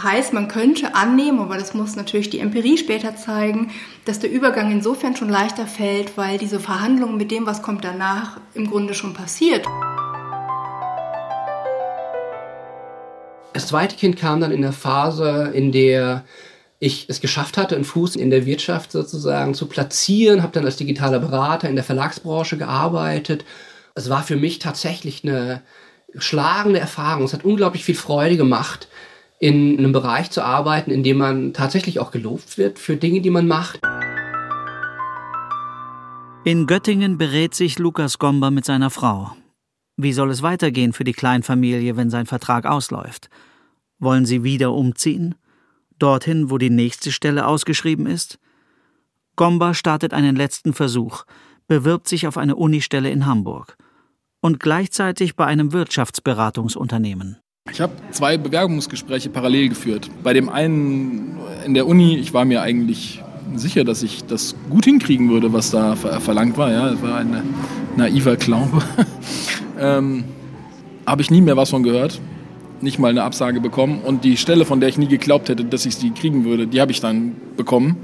heißt, 0.02 0.35
man 0.35 0.48
könnte 0.48 0.94
annehmen, 0.94 1.40
aber 1.40 1.57
das 1.57 1.72
muss 1.72 1.96
natürlich 1.96 2.28
die 2.28 2.38
Empirie 2.38 2.76
später 2.76 3.16
zeigen, 3.16 3.70
dass 4.05 4.18
der 4.18 4.31
Übergang 4.31 4.72
insofern 4.72 5.16
schon 5.16 5.28
leichter 5.31 5.66
fällt, 5.66 6.18
weil 6.18 6.37
diese 6.37 6.61
Verhandlung 6.61 7.16
mit 7.16 7.31
dem, 7.31 7.46
was 7.46 7.62
kommt 7.62 7.85
danach, 7.85 8.40
im 8.55 8.68
Grunde 8.68 8.92
schon 8.92 9.14
passiert. 9.14 9.66
Das 13.52 13.66
zweite 13.66 13.96
Kind 13.96 14.16
kam 14.16 14.40
dann 14.40 14.50
in 14.50 14.62
der 14.62 14.72
Phase, 14.72 15.50
in 15.52 15.72
der 15.72 16.24
ich 16.78 17.06
es 17.08 17.20
geschafft 17.20 17.58
hatte, 17.58 17.74
einen 17.76 17.84
Fuß 17.84 18.16
in 18.16 18.30
der 18.30 18.46
Wirtschaft 18.46 18.90
sozusagen 18.90 19.54
zu 19.54 19.66
platzieren, 19.66 20.42
habe 20.42 20.52
dann 20.52 20.64
als 20.64 20.76
digitaler 20.76 21.20
Berater 21.20 21.68
in 21.68 21.76
der 21.76 21.84
Verlagsbranche 21.84 22.56
gearbeitet. 22.56 23.44
Es 23.94 24.10
war 24.10 24.22
für 24.22 24.36
mich 24.36 24.58
tatsächlich 24.58 25.22
eine 25.22 25.62
schlagende 26.16 26.80
Erfahrung. 26.80 27.24
Es 27.24 27.34
hat 27.34 27.44
unglaublich 27.44 27.84
viel 27.84 27.94
Freude 27.94 28.36
gemacht, 28.36 28.88
in 29.38 29.78
einem 29.78 29.92
Bereich 29.92 30.30
zu 30.30 30.42
arbeiten, 30.42 30.90
in 30.90 31.02
dem 31.02 31.18
man 31.18 31.52
tatsächlich 31.52 32.00
auch 32.00 32.10
gelobt 32.10 32.58
wird 32.58 32.78
für 32.78 32.96
Dinge, 32.96 33.20
die 33.20 33.30
man 33.30 33.46
macht. 33.46 33.80
In 36.44 36.66
Göttingen 36.66 37.18
berät 37.18 37.54
sich 37.54 37.78
Lukas 37.78 38.18
Gomber 38.18 38.50
mit 38.50 38.64
seiner 38.64 38.90
Frau. 38.90 39.32
Wie 39.96 40.12
soll 40.12 40.31
es 40.31 40.42
weitergehen 40.42 40.92
für 40.92 41.05
die 41.05 41.12
Kleinfamilie, 41.12 41.96
wenn 41.96 42.11
sein 42.11 42.26
Vertrag 42.26 42.66
ausläuft? 42.66 43.28
Wollen 43.98 44.26
sie 44.26 44.42
wieder 44.42 44.72
umziehen? 44.72 45.35
Dorthin, 45.98 46.50
wo 46.50 46.59
die 46.59 46.70
nächste 46.70 47.12
Stelle 47.12 47.46
ausgeschrieben 47.46 48.07
ist? 48.07 48.38
Gomba 49.37 49.74
startet 49.74 50.12
einen 50.12 50.37
letzten 50.37 50.72
Versuch, 50.72 51.24
bewirbt 51.68 52.09
sich 52.09 52.26
auf 52.26 52.37
eine 52.37 52.57
Unistelle 52.57 53.11
in 53.11 53.26
Hamburg 53.26 53.76
und 54.40 54.61
gleichzeitig 54.61 55.37
bei 55.37 55.46
einem 55.46 55.72
Wirtschaftsberatungsunternehmen. 55.72 57.38
Ich 57.70 57.81
habe 57.81 57.92
zwei 58.11 58.37
Bewerbungsgespräche 58.37 59.31
parallel 59.31 59.68
geführt. 59.68 60.11
Bei 60.24 60.33
dem 60.33 60.48
einen 60.48 61.38
in 61.64 61.74
der 61.74 61.87
Uni, 61.87 62.16
ich 62.16 62.35
war 62.35 62.44
mir 62.44 62.61
eigentlich 62.61 63.22
sicher, 63.55 63.85
dass 63.85 64.02
ich 64.02 64.24
das 64.24 64.57
gut 64.68 64.85
hinkriegen 64.85 65.31
würde, 65.31 65.52
was 65.52 65.70
da 65.70 65.94
verlangt 65.94 66.59
war. 66.59 66.72
Ja, 66.72 66.90
das 66.90 67.00
war 67.02 67.18
ein 67.18 67.42
naiver 67.96 68.37
Glaube. 68.37 68.83
ähm, 69.81 70.24
Habe 71.07 71.22
ich 71.22 71.31
nie 71.31 71.40
mehr 71.40 71.57
was 71.57 71.70
von 71.70 71.83
gehört. 71.83 72.20
Nicht 72.81 72.98
mal 72.98 73.09
eine 73.09 73.22
Absage 73.22 73.61
bekommen. 73.61 74.00
Und 74.00 74.24
die 74.24 74.37
Stelle, 74.37 74.64
von 74.64 74.81
der 74.81 74.88
ich 74.88 74.98
nie 74.98 75.09
geglaubt 75.09 75.48
hätte, 75.48 75.64
dass 75.64 75.87
ich 75.87 75.96
sie 75.96 76.11
kriegen 76.11 76.44
würde, 76.44 76.66
die 76.66 76.81
habe 76.81 76.92
ich 76.92 77.00
dann 77.00 77.37
bekommen. 77.57 77.96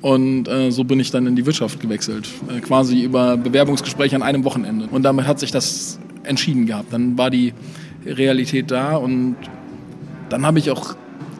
Und 0.00 0.48
äh, 0.48 0.70
so 0.70 0.84
bin 0.84 0.98
ich 0.98 1.10
dann 1.10 1.26
in 1.26 1.36
die 1.36 1.46
Wirtschaft 1.46 1.80
gewechselt. 1.80 2.28
Äh, 2.48 2.60
quasi 2.60 3.02
über 3.02 3.36
Bewerbungsgespräche 3.36 4.16
an 4.16 4.22
einem 4.22 4.44
Wochenende. 4.44 4.88
Und 4.90 5.04
damit 5.04 5.26
hat 5.26 5.38
sich 5.38 5.52
das 5.52 5.98
entschieden 6.24 6.66
gehabt. 6.66 6.92
Dann 6.92 7.16
war 7.16 7.30
die 7.30 7.54
Realität 8.04 8.70
da 8.70 8.96
und 8.96 9.36
dann 10.28 10.44
habe 10.44 10.58
ich 10.58 10.70
auch, 10.70 10.96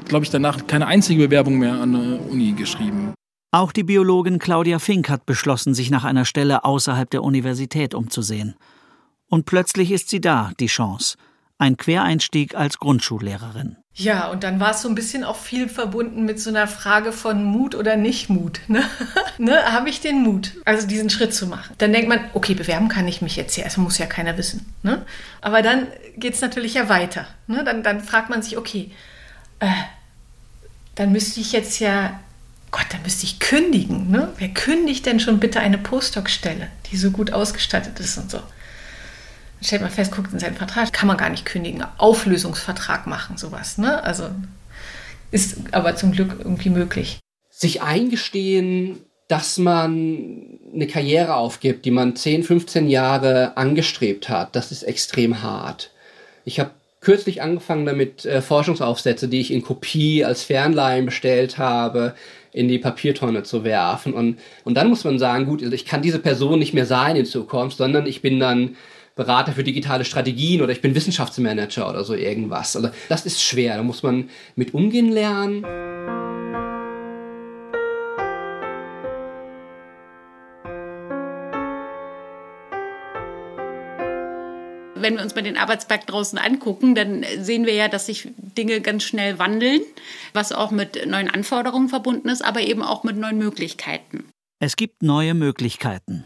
glaube 0.07 0.25
ich, 0.25 0.31
danach 0.31 0.67
keine 0.67 0.87
einzige 0.87 1.25
Bewerbung 1.25 1.59
mehr 1.59 1.75
an 1.75 1.97
eine 1.97 2.19
Uni 2.31 2.53
geschrieben. 2.53 3.15
Auch 3.55 3.71
die 3.71 3.83
Biologin 3.83 4.39
Claudia 4.39 4.79
Fink 4.79 5.11
hat 5.11 5.27
beschlossen, 5.27 5.75
sich 5.75 5.91
nach 5.91 6.05
einer 6.05 6.25
Stelle 6.25 6.65
außerhalb 6.65 7.11
der 7.11 7.23
Universität 7.23 7.93
umzusehen. 7.93 8.55
Und 9.29 9.45
plötzlich 9.45 9.93
ist 9.93 10.09
sie 10.09 10.23
da, 10.23 10.53
die 10.59 10.69
Chance. 10.69 11.19
Ein 11.59 11.77
Quereinstieg 11.77 12.55
als 12.55 12.79
Grundschullehrerin. 12.79 13.77
Ja, 13.93 14.31
und 14.31 14.43
dann 14.43 14.59
war 14.59 14.71
es 14.71 14.81
so 14.81 14.89
ein 14.89 14.95
bisschen 14.95 15.23
auch 15.23 15.37
viel 15.37 15.69
verbunden 15.69 16.25
mit 16.25 16.41
so 16.41 16.49
einer 16.49 16.67
Frage 16.67 17.13
von 17.13 17.45
Mut 17.45 17.75
oder 17.75 17.97
nicht 17.97 18.31
Mut. 18.31 18.61
Ne? 18.69 18.83
ne? 19.39 19.71
Habe 19.71 19.91
ich 19.91 20.01
den 20.01 20.23
Mut, 20.23 20.53
also 20.65 20.87
diesen 20.87 21.11
Schritt 21.11 21.35
zu 21.35 21.47
machen? 21.47 21.75
Dann 21.77 21.93
denkt 21.93 22.09
man, 22.09 22.21
okay, 22.33 22.55
bewerben 22.55 22.89
kann 22.89 23.07
ich 23.07 23.21
mich 23.21 23.37
jetzt 23.37 23.57
ja, 23.57 23.65
das 23.65 23.77
muss 23.77 23.99
ja 23.99 24.07
keiner 24.07 24.39
wissen. 24.39 24.73
Ne? 24.83 25.05
Aber 25.43 25.61
dann 25.61 25.89
geht 26.17 26.33
es 26.33 26.41
natürlich 26.41 26.73
ja 26.73 26.89
weiter. 26.89 27.27
Ne? 27.49 27.65
Dann, 27.65 27.83
dann 27.83 28.01
fragt 28.01 28.31
man 28.31 28.41
sich, 28.41 28.57
okay, 28.57 28.91
äh, 29.59 29.67
dann 30.95 31.13
müsste 31.13 31.41
ich 31.41 31.53
jetzt 31.53 31.79
ja, 31.81 32.19
Gott, 32.73 32.87
dann 32.91 33.03
müsste 33.03 33.25
ich 33.25 33.39
kündigen. 33.39 34.11
Ne? 34.11 34.33
Wer 34.39 34.49
kündigt 34.49 35.07
denn 35.07 35.21
schon 35.21 35.39
bitte 35.39 35.61
eine 35.61 35.79
Postdoc-Stelle, 35.79 36.69
die 36.91 36.97
so 36.97 37.13
gut 37.13 37.33
ausgestattet 37.33 38.01
ist 38.01 38.19
und 38.19 38.31
so? 38.31 38.41
stellt 39.65 39.83
man 39.83 39.91
fest, 39.91 40.13
guckt 40.13 40.33
in 40.33 40.39
seinen 40.39 40.57
Vertrag, 40.57 40.93
kann 40.93 41.07
man 41.07 41.17
gar 41.17 41.31
nicht 41.31 41.45
kündigen. 41.45 41.85
Auflösungsvertrag 41.99 43.07
machen, 43.07 43.37
sowas. 43.37 43.79
Ne? 43.79 44.03
Also 44.03 44.31
ist 45.31 45.57
aber 45.73 45.97
zum 45.97 46.13
Glück 46.13 46.37
irgendwie 46.39 46.71
möglich. 46.71 47.21
Sich 47.51 47.83
eingestehen, 47.83 48.99
dass 49.29 49.57
man 49.59 50.59
eine 50.75 50.87
Karriere 50.87 51.37
aufgibt, 51.37 51.85
die 51.85 51.91
man 51.91 52.17
10, 52.17 52.43
15 52.43 52.89
Jahre 52.89 53.57
angestrebt 53.57 54.29
hat, 54.29 54.57
das 54.57 54.73
ist 54.73 54.83
extrem 54.83 55.43
hart. 55.43 55.91
Ich 56.45 56.61
habe 56.61 56.73
kürzlich 57.03 57.43
angefangen 57.43 57.85
damit, 57.85 58.25
äh, 58.25 58.41
Forschungsaufsätze, 58.41 59.29
die 59.29 59.41
ich 59.41 59.53
in 59.53 59.63
Kopie 59.63 60.25
als 60.25 60.45
Fernleihen 60.45 61.05
bestellt 61.05 61.59
habe, 61.59 62.15
in 62.53 62.69
die 62.69 62.79
Papiertonne 62.79 63.43
zu 63.43 63.65
werfen. 63.65 64.15
Und, 64.15 64.39
und 64.65 64.75
dann 64.75 64.89
muss 64.89 65.05
man 65.05 65.19
sagen, 65.19 65.45
gut, 65.45 65.63
ich 65.63 65.85
kann 65.85 66.01
diese 66.01 66.21
Person 66.21 66.59
nicht 66.59 66.75
mehr 66.75 66.87
sein 66.87 67.17
in 67.17 67.27
Zukunft, 67.27 67.77
sondern 67.77 68.07
ich 68.07 68.23
bin 68.23 68.39
dann 68.41 68.77
Berater 69.15 69.53
für 69.53 69.65
digitale 69.65 70.05
Strategien 70.05 70.63
oder 70.63 70.73
ich 70.73 70.81
bin 70.81 70.95
Wissenschaftsmanager 70.95 71.89
oder 71.89 72.05
so 72.05 72.15
irgendwas. 72.15 72.77
Also 72.77 72.89
das 73.09 73.27
ist 73.27 73.43
schwer, 73.43 73.77
da 73.77 73.83
muss 73.83 74.03
man 74.03 74.31
mit 74.55 74.73
umgehen 74.73 75.11
lernen. 75.11 76.22
Wenn 85.03 85.17
wir 85.17 85.23
uns 85.23 85.35
mal 85.35 85.43
den 85.43 85.57
Arbeitsmarkt 85.57 86.11
draußen 86.11 86.39
angucken, 86.39 86.95
dann 86.95 87.25
sehen 87.39 87.67
wir 87.67 87.75
ja, 87.75 87.89
dass 87.89 88.07
sich 88.07 88.29
Dinge 88.37 88.81
ganz 88.81 89.03
schnell 89.03 89.39
wandeln, 89.39 89.81
was 90.33 90.53
auch 90.53 90.71
mit 90.71 91.07
neuen 91.07 91.29
Anforderungen 91.29 91.89
verbunden 91.89 92.29
ist, 92.29 92.45
aber 92.45 92.61
eben 92.61 92.83
auch 92.83 93.05
mit 93.05 93.17
neuen 93.17 93.39
Möglichkeiten. 93.39 94.25
Es 94.59 94.77
gibt 94.77 95.03
neue 95.03 95.35
Möglichkeiten. 95.35 96.25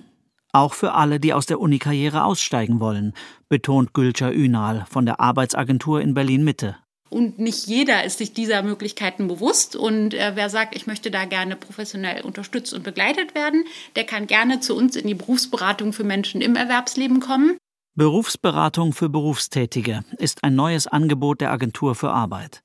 Auch 0.52 0.74
für 0.74 0.92
alle, 0.92 1.20
die 1.20 1.34
aus 1.34 1.46
der 1.46 1.60
Unikarriere 1.60 2.24
aussteigen 2.24 2.80
wollen, 2.80 3.12
betont 3.48 3.92
Gülcan 3.92 4.32
Ünal 4.32 4.86
von 4.88 5.04
der 5.04 5.20
Arbeitsagentur 5.20 6.00
in 6.00 6.14
Berlin 6.14 6.44
Mitte. 6.44 6.76
Und 7.08 7.38
nicht 7.38 7.66
jeder 7.66 8.04
ist 8.04 8.18
sich 8.18 8.32
dieser 8.32 8.62
Möglichkeiten 8.62 9.28
bewusst. 9.28 9.76
Und 9.76 10.14
äh, 10.14 10.32
wer 10.34 10.50
sagt, 10.50 10.74
ich 10.74 10.86
möchte 10.86 11.10
da 11.10 11.24
gerne 11.24 11.56
professionell 11.56 12.22
unterstützt 12.22 12.74
und 12.74 12.82
begleitet 12.82 13.34
werden, 13.34 13.64
der 13.94 14.04
kann 14.04 14.26
gerne 14.26 14.60
zu 14.60 14.74
uns 14.74 14.96
in 14.96 15.06
die 15.06 15.14
Berufsberatung 15.14 15.92
für 15.92 16.04
Menschen 16.04 16.40
im 16.40 16.56
Erwerbsleben 16.56 17.20
kommen. 17.20 17.56
Berufsberatung 17.98 18.92
für 18.92 19.08
Berufstätige 19.08 20.04
ist 20.18 20.44
ein 20.44 20.54
neues 20.54 20.86
Angebot 20.86 21.40
der 21.40 21.50
Agentur 21.50 21.94
für 21.94 22.10
Arbeit. 22.10 22.62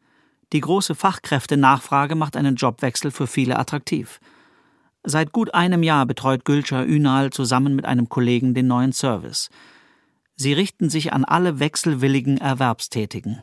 Die 0.52 0.60
große 0.60 0.94
Fachkräftenachfrage 0.94 2.15
macht 2.15 2.36
einen 2.36 2.58
Jobwechsel 2.58 3.12
für 3.12 3.28
viele 3.28 3.58
attraktiv. 3.58 4.20
Seit 5.06 5.32
gut 5.32 5.54
einem 5.54 5.84
Jahr 5.84 6.06
betreut 6.06 6.44
Gülcan 6.44 6.86
Ünal 6.86 7.30
zusammen 7.30 7.78
mit 7.78 7.86
einem 7.86 8.10
Kollegen 8.10 8.54
den 8.54 8.67
neuen 8.67 8.91
Service. 8.91 9.50
Sie 10.36 10.52
richten 10.52 10.89
sich 10.89 11.13
an 11.13 11.24
alle 11.24 11.62
wechselwilligen 11.62 12.38
Erwerbstätigen 12.38 13.41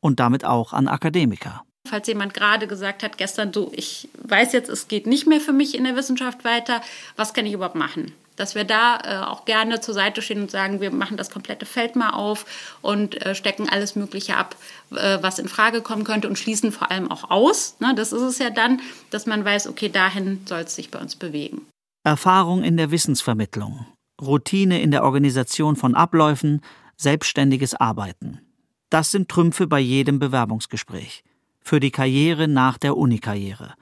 und 0.00 0.20
damit 0.20 0.44
auch 0.44 0.74
an 0.74 0.88
Akademiker. 0.88 1.64
Falls 1.88 2.06
jemand 2.06 2.34
gerade 2.34 2.66
gesagt 2.66 3.02
hat 3.02 3.16
gestern, 3.16 3.54
so, 3.54 3.72
ich 3.74 4.10
weiß 4.24 4.52
jetzt, 4.52 4.68
es 4.68 4.88
geht 4.88 5.06
nicht 5.06 5.26
mehr 5.26 5.40
für 5.40 5.54
mich 5.54 5.74
in 5.74 5.84
der 5.84 5.96
Wissenschaft 5.96 6.44
weiter, 6.44 6.82
was 7.16 7.32
kann 7.32 7.46
ich 7.46 7.54
überhaupt 7.54 7.76
machen? 7.76 8.12
Dass 8.40 8.54
wir 8.54 8.64
da 8.64 8.98
äh, 9.04 9.16
auch 9.24 9.44
gerne 9.44 9.80
zur 9.80 9.94
Seite 9.94 10.22
stehen 10.22 10.40
und 10.40 10.50
sagen, 10.50 10.80
wir 10.80 10.90
machen 10.90 11.16
das 11.16 11.30
komplette 11.30 11.66
Feld 11.66 11.94
mal 11.94 12.10
auf 12.10 12.46
und 12.80 13.20
äh, 13.24 13.34
stecken 13.34 13.68
alles 13.68 13.96
Mögliche 13.96 14.36
ab, 14.36 14.56
äh, 14.92 15.18
was 15.20 15.38
in 15.38 15.46
Frage 15.46 15.82
kommen 15.82 16.04
könnte 16.04 16.26
und 16.26 16.38
schließen 16.38 16.72
vor 16.72 16.90
allem 16.90 17.10
auch 17.10 17.30
aus. 17.30 17.76
Ne? 17.80 17.94
Das 17.94 18.12
ist 18.12 18.22
es 18.22 18.38
ja 18.38 18.50
dann, 18.50 18.80
dass 19.10 19.26
man 19.26 19.44
weiß, 19.44 19.68
okay, 19.68 19.90
dahin 19.90 20.40
soll 20.46 20.60
es 20.60 20.74
sich 20.74 20.90
bei 20.90 20.98
uns 20.98 21.16
bewegen. 21.16 21.66
Erfahrung 22.02 22.64
in 22.64 22.78
der 22.78 22.90
Wissensvermittlung, 22.90 23.86
Routine 24.20 24.80
in 24.80 24.90
der 24.90 25.04
Organisation 25.04 25.76
von 25.76 25.94
Abläufen, 25.94 26.62
selbstständiges 26.96 27.74
Arbeiten. 27.74 28.40
Das 28.88 29.10
sind 29.10 29.28
Trümpfe 29.28 29.66
bei 29.66 29.80
jedem 29.80 30.18
Bewerbungsgespräch. 30.18 31.22
Für 31.62 31.78
die 31.78 31.90
Karriere 31.90 32.48
nach 32.48 32.78
der 32.78 32.96
Unikarriere. 32.96 33.74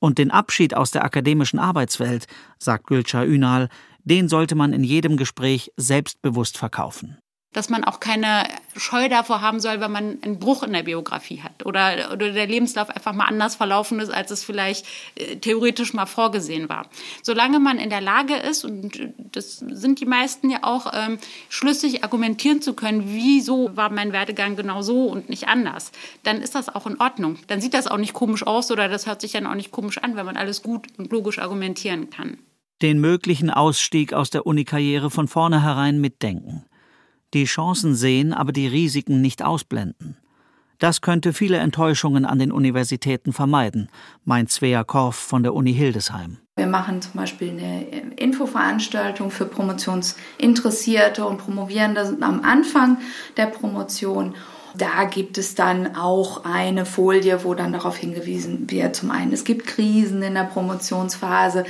Und 0.00 0.18
den 0.18 0.30
Abschied 0.30 0.74
aus 0.74 0.90
der 0.90 1.04
akademischen 1.04 1.58
Arbeitswelt, 1.58 2.26
sagt 2.58 2.88
Gülcan 2.88 3.28
Ünal, 3.28 3.68
den 4.02 4.28
sollte 4.28 4.54
man 4.54 4.72
in 4.72 4.82
jedem 4.82 5.16
Gespräch 5.16 5.72
selbstbewusst 5.76 6.58
verkaufen 6.58 7.18
dass 7.52 7.68
man 7.68 7.82
auch 7.82 7.98
keine 7.98 8.44
Scheu 8.76 9.08
davor 9.08 9.40
haben 9.40 9.58
soll, 9.58 9.80
wenn 9.80 9.90
man 9.90 10.18
einen 10.22 10.38
Bruch 10.38 10.62
in 10.62 10.72
der 10.72 10.84
Biografie 10.84 11.40
hat 11.42 11.66
oder, 11.66 12.10
oder 12.12 12.30
der 12.30 12.46
Lebenslauf 12.46 12.90
einfach 12.90 13.12
mal 13.12 13.24
anders 13.24 13.56
verlaufen 13.56 13.98
ist, 13.98 14.10
als 14.10 14.30
es 14.30 14.44
vielleicht 14.44 14.86
äh, 15.16 15.36
theoretisch 15.36 15.92
mal 15.92 16.06
vorgesehen 16.06 16.68
war. 16.68 16.86
Solange 17.22 17.58
man 17.58 17.78
in 17.78 17.90
der 17.90 18.00
Lage 18.00 18.36
ist, 18.36 18.64
und 18.64 19.12
das 19.32 19.58
sind 19.58 20.00
die 20.00 20.06
meisten 20.06 20.50
ja 20.50 20.60
auch, 20.62 20.92
ähm, 20.94 21.18
schlüssig 21.48 22.04
argumentieren 22.04 22.62
zu 22.62 22.74
können, 22.74 23.02
wieso 23.06 23.76
war 23.76 23.90
mein 23.90 24.12
Werdegang 24.12 24.54
genau 24.54 24.82
so 24.82 25.06
und 25.06 25.28
nicht 25.28 25.48
anders, 25.48 25.90
dann 26.22 26.42
ist 26.42 26.54
das 26.54 26.68
auch 26.68 26.86
in 26.86 27.00
Ordnung. 27.00 27.38
Dann 27.48 27.60
sieht 27.60 27.74
das 27.74 27.88
auch 27.88 27.98
nicht 27.98 28.12
komisch 28.12 28.46
aus 28.46 28.70
oder 28.70 28.88
das 28.88 29.06
hört 29.06 29.20
sich 29.20 29.32
dann 29.32 29.46
auch 29.46 29.56
nicht 29.56 29.72
komisch 29.72 29.98
an, 29.98 30.14
wenn 30.14 30.26
man 30.26 30.36
alles 30.36 30.62
gut 30.62 30.86
und 30.98 31.10
logisch 31.10 31.40
argumentieren 31.40 32.10
kann. 32.10 32.38
Den 32.80 33.00
möglichen 33.00 33.50
Ausstieg 33.50 34.12
aus 34.14 34.30
der 34.30 34.46
Unikarriere 34.46 35.10
von 35.10 35.26
vornherein 35.26 36.00
mitdenken 36.00 36.64
die 37.34 37.44
Chancen 37.44 37.94
sehen, 37.94 38.32
aber 38.32 38.52
die 38.52 38.66
Risiken 38.66 39.20
nicht 39.20 39.42
ausblenden. 39.42 40.16
Das 40.80 41.02
könnte 41.02 41.34
viele 41.34 41.58
Enttäuschungen 41.58 42.24
an 42.24 42.38
den 42.38 42.50
Universitäten 42.50 43.34
vermeiden, 43.34 43.90
meint 44.24 44.50
Svea 44.50 44.82
Korf 44.82 45.14
von 45.14 45.42
der 45.42 45.54
Uni 45.54 45.74
Hildesheim. 45.74 46.38
Wir 46.56 46.66
machen 46.66 47.02
zum 47.02 47.12
Beispiel 47.12 47.50
eine 47.50 47.82
Infoveranstaltung 48.16 49.30
für 49.30 49.44
Promotionsinteressierte 49.44 51.26
und 51.26 51.38
Promovierende 51.38 52.16
am 52.20 52.40
Anfang 52.42 52.98
der 53.36 53.46
Promotion 53.46 54.34
da 54.76 55.04
gibt 55.04 55.38
es 55.38 55.54
dann 55.54 55.96
auch 55.96 56.44
eine 56.44 56.86
Folie, 56.86 57.44
wo 57.44 57.54
dann 57.54 57.72
darauf 57.72 57.96
hingewiesen 57.96 58.70
wird. 58.70 58.96
Zum 58.96 59.10
einen, 59.10 59.32
es 59.32 59.44
gibt 59.44 59.66
Krisen 59.66 60.22
in 60.22 60.34
der 60.34 60.44
Promotionsphase. 60.44 61.64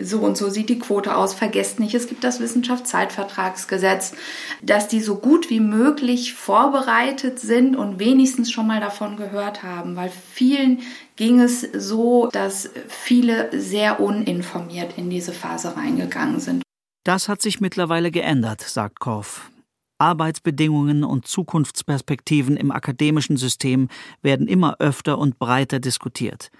So 0.00 0.20
und 0.20 0.36
so 0.36 0.48
sieht 0.48 0.68
die 0.68 0.78
Quote 0.78 1.16
aus. 1.16 1.34
Vergesst 1.34 1.80
nicht, 1.80 1.94
es 1.94 2.08
gibt 2.08 2.24
das 2.24 2.40
Wissenschaftszeitvertragsgesetz, 2.40 4.14
dass 4.62 4.88
die 4.88 5.00
so 5.00 5.16
gut 5.16 5.50
wie 5.50 5.60
möglich 5.60 6.34
vorbereitet 6.34 7.38
sind 7.38 7.76
und 7.76 7.98
wenigstens 7.98 8.50
schon 8.50 8.66
mal 8.66 8.80
davon 8.80 9.16
gehört 9.16 9.62
haben, 9.62 9.96
weil 9.96 10.10
vielen 10.32 10.80
ging 11.16 11.40
es 11.40 11.60
so, 11.60 12.28
dass 12.30 12.70
viele 12.88 13.48
sehr 13.58 14.00
uninformiert 14.00 14.94
in 14.96 15.10
diese 15.10 15.32
Phase 15.32 15.76
reingegangen 15.76 16.40
sind. 16.40 16.62
Das 17.04 17.28
hat 17.28 17.40
sich 17.40 17.60
mittlerweile 17.60 18.10
geändert, 18.10 18.60
sagt 18.60 19.00
Korf. 19.00 19.50
Arbeitsbedingungen 19.98 21.04
und 21.04 21.26
Zukunftsperspektiven 21.26 22.56
im 22.56 22.70
akademischen 22.70 23.36
System 23.36 23.88
werden 24.22 24.48
immer 24.48 24.76
öfter 24.78 25.18
und 25.18 25.38
breiter 25.38 25.80
diskutiert. 25.80 26.50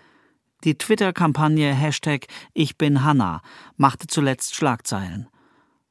Die 0.65 0.77
Twitter-Kampagne 0.77 1.73
Hashtag 1.73 2.27
Ich 2.55 2.79
bin 2.79 3.05
Hanna 3.05 3.43
machte 3.77 4.07
zuletzt 4.07 4.55
Schlagzeilen. 4.55 5.29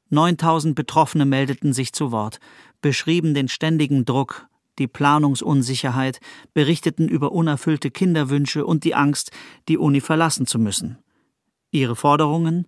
9000 0.10 0.75
Betroffene 0.75 1.25
meldeten 1.25 1.73
sich 1.73 1.93
zu 1.93 2.12
Wort, 2.12 2.39
beschrieben 2.81 3.34
den 3.34 3.47
ständigen 3.47 4.05
Druck, 4.05 4.47
die 4.77 4.88
Planungsunsicherheit, 4.88 6.19
berichteten 6.53 7.08
über 7.08 7.31
unerfüllte 7.31 7.91
Kinderwünsche 7.91 8.65
und 8.65 8.84
die 8.84 8.95
Angst, 8.95 9.31
die 9.67 9.77
Uni 9.77 10.01
verlassen 10.01 10.45
zu 10.45 10.60
müssen. 10.60 10.97
Ihre 11.71 11.95
Forderungen 11.95 12.67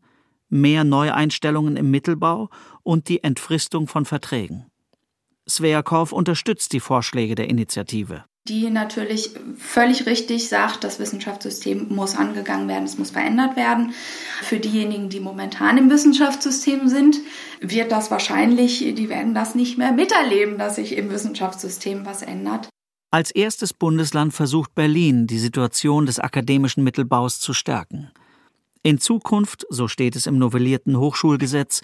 mehr 0.50 0.84
Neueinstellungen 0.84 1.76
im 1.78 1.92
Mittelbau 1.92 2.50
und 2.84 3.10
die 3.10 3.24
Entfristung 3.24 3.88
von 3.88 4.06
Verträgen. 4.06 4.66
Sveakov 5.50 6.12
unterstützt 6.12 6.74
die 6.74 6.80
Vorschläge 6.80 7.36
der 7.36 7.50
Initiative. 7.50 8.26
Die 8.48 8.70
natürlich 8.70 9.32
völlig 9.58 10.06
richtig 10.06 10.48
sagt, 10.48 10.86
das 10.86 11.00
Wissenschaftssystem 11.00 11.88
muss 11.90 12.16
angegangen 12.16 12.70
werden, 12.70 12.86
es 12.86 12.98
muss 12.98 13.12
verändert 13.12 13.58
werden. 13.58 13.94
Für 14.42 14.60
diejenigen, 14.60 15.10
die 15.10 15.20
momentan 15.20 15.78
im 15.78 15.90
Wissenschaftssystem 15.90 16.88
sind, 16.88 17.18
wird 17.60 17.92
das 17.92 18.10
wahrscheinlich, 18.10 18.80
die 18.80 19.10
werden 19.10 19.34
das 19.34 19.54
nicht 19.54 19.78
mehr 19.78 19.92
miterleben, 19.92 20.58
dass 20.58 20.78
sich 20.78 20.96
im 20.96 21.10
Wissenschaftssystem 21.10 22.06
was 22.06 22.22
ändert. 22.22 22.70
Als 23.12 23.32
erstes 23.32 23.74
Bundesland 23.74 24.34
versucht 24.34 24.76
Berlin, 24.76 25.28
die 25.28 25.40
Situation 25.40 26.06
des 26.06 26.20
akademischen 26.20 26.84
Mittelbaus 26.84 27.40
zu 27.40 27.54
stärken. 27.54 28.12
In 28.84 29.00
Zukunft, 29.00 29.66
so 29.70 29.88
steht 29.88 30.16
es 30.16 30.28
im 30.28 30.38
novellierten 30.38 30.98
Hochschulgesetz, 30.98 31.82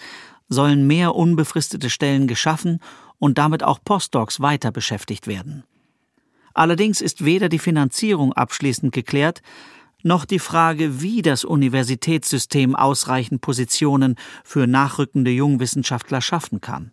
sollen 0.48 0.86
mehr 0.86 1.14
unbefristete 1.14 1.90
Stellen 1.90 2.26
geschaffen 2.26 2.80
und 3.18 3.38
damit 3.38 3.62
auch 3.62 3.78
Postdocs 3.84 4.40
weiter 4.40 4.70
beschäftigt 4.70 5.26
werden. 5.26 5.64
Allerdings 6.54 7.00
ist 7.00 7.24
weder 7.24 7.48
die 7.48 7.58
Finanzierung 7.58 8.32
abschließend 8.32 8.92
geklärt, 8.92 9.42
noch 10.02 10.24
die 10.24 10.38
Frage, 10.38 11.00
wie 11.00 11.22
das 11.22 11.44
Universitätssystem 11.44 12.76
ausreichend 12.76 13.40
Positionen 13.40 14.16
für 14.44 14.66
nachrückende 14.66 15.30
Jungwissenschaftler 15.30 16.20
schaffen 16.20 16.60
kann. 16.60 16.92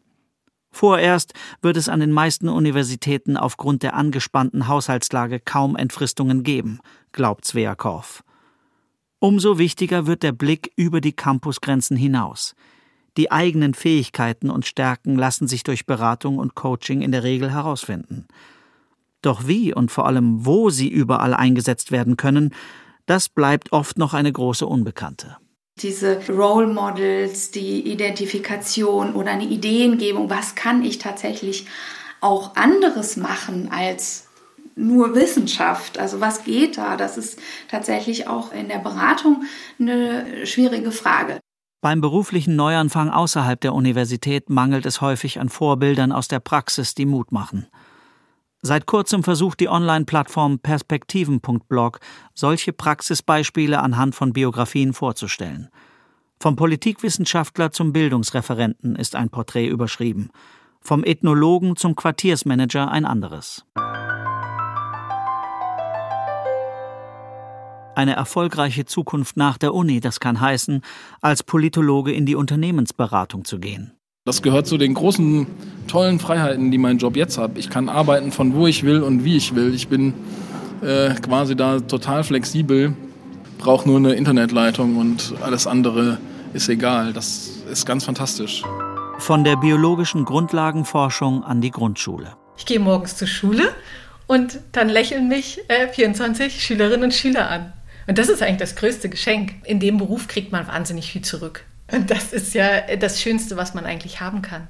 Vorerst 0.72 1.34
wird 1.62 1.76
es 1.76 1.90
an 1.90 2.00
den 2.00 2.14
meisten 2.14 2.48
Universitäten 2.48 3.36
aufgrund 3.36 3.84
der 3.84 3.94
angespannten 3.94 4.70
Haushaltslage 4.70 5.42
kaum 5.42 5.76
Entfristungen 5.76 6.44
geben, 6.44 6.80
glaubt 7.12 7.44
Zwerkow. 7.44 8.24
Umso 9.24 9.60
wichtiger 9.60 10.08
wird 10.08 10.24
der 10.24 10.32
Blick 10.32 10.72
über 10.76 11.00
die 11.00 11.12
Campusgrenzen 11.14 11.96
hinaus. 11.96 12.56
Die 13.18 13.32
eigenen 13.32 13.76
Fähigkeiten 13.76 14.50
und 14.50 14.66
Stärken 14.66 15.16
lassen 15.16 15.48
sich 15.48 15.62
durch 15.62 15.86
Beratung 15.86 16.40
und 16.40 16.56
Coaching 16.56 17.04
in 17.04 17.12
der 17.12 17.22
Regel 17.22 17.52
herausfinden. 17.52 18.28
Doch 19.22 19.46
wie 19.46 19.76
und 19.76 19.92
vor 19.92 20.08
allem 20.08 20.48
wo 20.48 20.72
sie 20.72 20.88
überall 20.88 21.36
eingesetzt 21.36 21.92
werden 21.92 22.18
können, 22.18 22.56
das 23.06 23.30
bleibt 23.30 23.74
oft 23.74 24.00
noch 24.00 24.16
eine 24.16 24.32
große 24.32 24.66
Unbekannte. 24.66 25.38
Diese 25.78 26.20
Role 26.28 26.66
Models, 26.66 27.52
die 27.52 27.92
Identifikation 27.92 29.14
oder 29.14 29.34
eine 29.34 29.46
Ideengebung, 29.46 30.32
was 30.32 30.56
kann 30.56 30.84
ich 30.84 30.98
tatsächlich 30.98 31.68
auch 32.22 32.56
anderes 32.56 33.18
machen 33.18 33.70
als 33.72 34.31
nur 34.76 35.16
Wissenschaft. 35.16 36.00
Also 36.00 36.22
was 36.22 36.44
geht 36.44 36.78
da? 36.78 36.98
Das 36.98 37.18
ist 37.18 37.40
tatsächlich 37.70 38.28
auch 38.28 38.52
in 38.54 38.68
der 38.68 38.80
Beratung 38.80 39.44
eine 39.80 40.46
schwierige 40.46 40.92
Frage. 40.92 41.40
Beim 41.82 42.00
beruflichen 42.00 42.56
Neuanfang 42.56 43.10
außerhalb 43.10 43.60
der 43.60 43.74
Universität 43.74 44.50
mangelt 44.50 44.86
es 44.86 45.02
häufig 45.02 45.40
an 45.40 45.50
Vorbildern 45.50 46.12
aus 46.12 46.28
der 46.28 46.40
Praxis, 46.40 46.94
die 46.94 47.08
Mut 47.08 47.32
machen. 47.32 47.68
Seit 48.62 48.86
kurzem 48.86 49.24
versucht 49.24 49.60
die 49.60 49.70
Online-Plattform 49.70 50.60
Perspektiven.blog, 50.60 52.00
solche 52.36 52.74
Praxisbeispiele 52.74 53.80
anhand 53.80 54.14
von 54.14 54.34
Biografien 54.34 54.94
vorzustellen. 54.94 55.70
Vom 56.40 56.56
Politikwissenschaftler 56.56 57.72
zum 57.72 57.92
Bildungsreferenten 57.92 58.96
ist 58.96 59.16
ein 59.16 59.30
Porträt 59.30 59.68
überschrieben, 59.68 60.30
vom 60.80 61.04
Ethnologen 61.04 61.76
zum 61.76 61.96
Quartiersmanager 61.96 62.92
ein 62.92 63.06
anderes. 63.06 63.66
Eine 68.02 68.16
erfolgreiche 68.16 68.86
Zukunft 68.86 69.38
nach 69.38 69.60
der 69.60 69.76
Uni, 69.76 70.00
das 70.00 70.20
kann 70.20 70.42
heißen, 70.42 70.82
als 71.22 71.44
Politologe 71.44 72.12
in 72.12 72.26
die 72.26 72.34
Unternehmensberatung 72.34 73.46
zu 73.46 73.60
gehen. 73.60 73.92
Das 74.26 74.42
gehört 74.42 74.66
zu 74.66 74.80
den 74.80 74.96
großen, 74.96 75.46
tollen 75.86 76.18
Freiheiten, 76.18 76.72
die 76.72 76.80
mein 76.80 76.98
Job 76.98 77.16
jetzt 77.16 77.38
hat. 77.38 77.60
Ich 77.60 77.70
kann 77.70 77.90
arbeiten 77.90 78.32
von 78.32 78.56
wo 78.56 78.66
ich 78.66 78.82
will 78.82 79.04
und 79.04 79.24
wie 79.24 79.38
ich 79.38 79.54
will. 79.54 79.76
Ich 79.76 79.88
bin 79.88 80.16
äh, 80.82 81.14
quasi 81.14 81.56
da 81.56 81.80
total 81.80 82.24
flexibel, 82.24 82.96
brauche 83.60 83.88
nur 83.88 83.98
eine 83.98 84.14
Internetleitung 84.14 84.98
und 84.98 85.36
alles 85.44 85.68
andere 85.68 86.18
ist 86.54 86.70
egal. 86.70 87.14
Das 87.14 87.52
ist 87.72 87.86
ganz 87.86 88.06
fantastisch. 88.06 88.64
Von 89.20 89.44
der 89.44 89.58
biologischen 89.58 90.26
Grundlagenforschung 90.26 91.44
an 91.44 91.62
die 91.62 91.70
Grundschule. 91.70 92.34
Ich 92.58 92.66
gehe 92.66 92.80
morgens 92.80 93.16
zur 93.16 93.28
Schule 93.28 93.76
und 94.26 94.60
dann 94.72 94.90
lächeln 94.90 95.28
mich 95.28 95.60
äh, 95.68 95.88
24 95.88 96.64
Schülerinnen 96.64 97.04
und 97.04 97.14
Schüler 97.14 97.48
an. 97.48 97.74
Und 98.08 98.18
das 98.18 98.30
ist 98.30 98.42
eigentlich 98.42 98.58
das 98.58 98.76
größte 98.76 99.10
Geschenk. 99.10 99.54
In 99.66 99.80
dem 99.80 99.98
Beruf 99.98 100.28
kriegt 100.28 100.52
man 100.52 100.68
wahnsinnig 100.68 101.12
viel 101.12 101.22
zurück. 101.22 101.64
Und 101.92 102.10
das 102.10 102.34
ist 102.34 102.54
ja 102.54 102.96
das 102.96 103.22
Schönste, 103.22 103.58
was 103.58 103.74
man 103.74 103.86
eigentlich 103.86 104.22
haben 104.22 104.42
kann. 104.42 104.68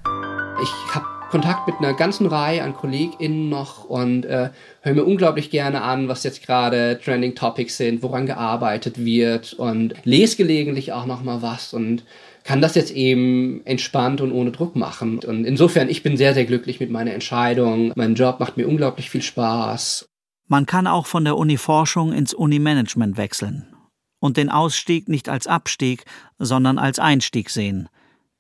Ich 0.62 0.96
habe 0.96 1.06
Kontakt 1.32 1.66
mit 1.66 1.78
einer 1.78 1.94
ganzen 1.94 2.28
Reihe 2.28 2.62
an 2.62 2.74
KollegInnen 2.74 3.48
noch 3.48 3.86
und 3.86 4.26
äh, 4.26 4.50
höre 4.82 4.94
mir 4.94 5.06
unglaublich 5.06 5.50
gerne 5.50 5.82
an, 5.82 6.10
was 6.10 6.24
jetzt 6.24 6.46
gerade 6.46 7.00
Trending 7.02 7.36
Topics 7.36 7.78
sind, 7.78 8.04
woran 8.04 8.26
gearbeitet 8.26 9.04
wird 9.04 9.54
und 9.54 9.94
lese 10.04 10.36
gelegentlich 10.36 10.92
auch 10.92 11.06
noch 11.06 11.24
mal 11.24 11.42
was 11.42 11.74
und 11.74 12.04
kann 12.44 12.60
das 12.60 12.76
jetzt 12.76 12.92
eben 12.92 13.62
entspannt 13.66 14.20
und 14.20 14.34
ohne 14.34 14.52
Druck 14.52 14.76
machen. 14.76 15.20
Und 15.20 15.46
insofern, 15.46 15.90
ich 15.90 16.04
bin 16.04 16.18
sehr, 16.18 16.34
sehr 16.34 16.46
glücklich 16.46 16.82
mit 16.82 16.90
meiner 16.90 17.14
Entscheidung. 17.14 17.94
Mein 17.96 18.16
Job 18.16 18.40
macht 18.40 18.58
mir 18.58 18.68
unglaublich 18.68 19.10
viel 19.10 19.22
Spaß. 19.22 20.11
Man 20.52 20.66
kann 20.66 20.86
auch 20.86 21.06
von 21.06 21.24
der 21.24 21.38
Uni-Forschung 21.38 22.12
ins 22.12 22.34
Uni-Management 22.34 23.16
wechseln 23.16 23.74
und 24.20 24.36
den 24.36 24.50
Ausstieg 24.50 25.08
nicht 25.08 25.30
als 25.30 25.48
Abstieg, 25.48 26.04
sondern 26.40 26.78
als 26.78 27.00
Einstieg 27.00 27.50
sehen 27.50 27.88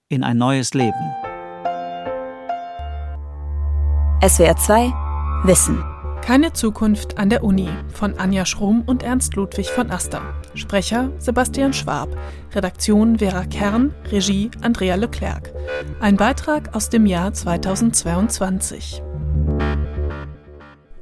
in 0.10 0.21
ein 0.26 0.38
neues 0.38 0.74
Leben. 0.74 1.13
SWR 4.28 4.58
2 4.58 4.93
Wissen. 5.45 5.82
Keine 6.21 6.52
Zukunft 6.52 7.17
an 7.17 7.30
der 7.30 7.45
Uni 7.45 7.69
von 7.93 8.19
Anja 8.19 8.45
Schrum 8.45 8.84
und 8.86 9.04
Ernst 9.04 9.38
Ludwig 9.38 9.69
von 9.69 9.89
Aster. 9.89 10.21
Sprecher 10.54 11.12
Sebastian 11.17 11.71
Schwab. 11.71 12.10
Redaktion 12.54 13.19
Vera 13.19 13.45
Kern. 13.45 13.95
Regie 14.12 14.52
Andrea 14.62 14.95
Leclerc. 14.95 15.54
Ein 16.02 16.17
Beitrag 16.17 16.76
aus 16.76 16.89
dem 16.89 17.06
Jahr 17.06 17.32
2022. 17.32 19.02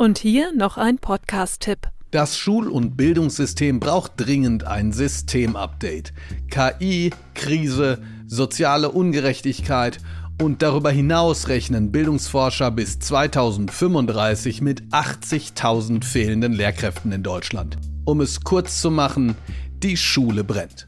Und 0.01 0.17
hier 0.17 0.53
noch 0.55 0.77
ein 0.77 0.97
Podcast-Tipp. 0.97 1.89
Das 2.11 2.37
Schul- 2.37 2.69
und 2.69 2.95
Bildungssystem 2.95 3.81
braucht 3.81 4.13
dringend 4.15 4.63
ein 4.63 4.93
Systemupdate. 4.93 6.13
KI, 6.49 7.09
Krise, 7.33 8.01
soziale 8.25 8.91
Ungerechtigkeit 8.91 9.97
und 10.41 10.61
darüber 10.61 10.89
hinaus 10.89 11.49
rechnen 11.49 11.91
Bildungsforscher 11.91 12.71
bis 12.71 12.99
2035 12.99 14.61
mit 14.61 14.83
80.000 14.83 16.05
fehlenden 16.05 16.53
Lehrkräften 16.53 17.11
in 17.11 17.21
Deutschland. 17.21 17.77
Um 18.05 18.21
es 18.21 18.45
kurz 18.45 18.79
zu 18.79 18.91
machen, 18.91 19.35
die 19.83 19.97
Schule 19.97 20.45
brennt. 20.45 20.87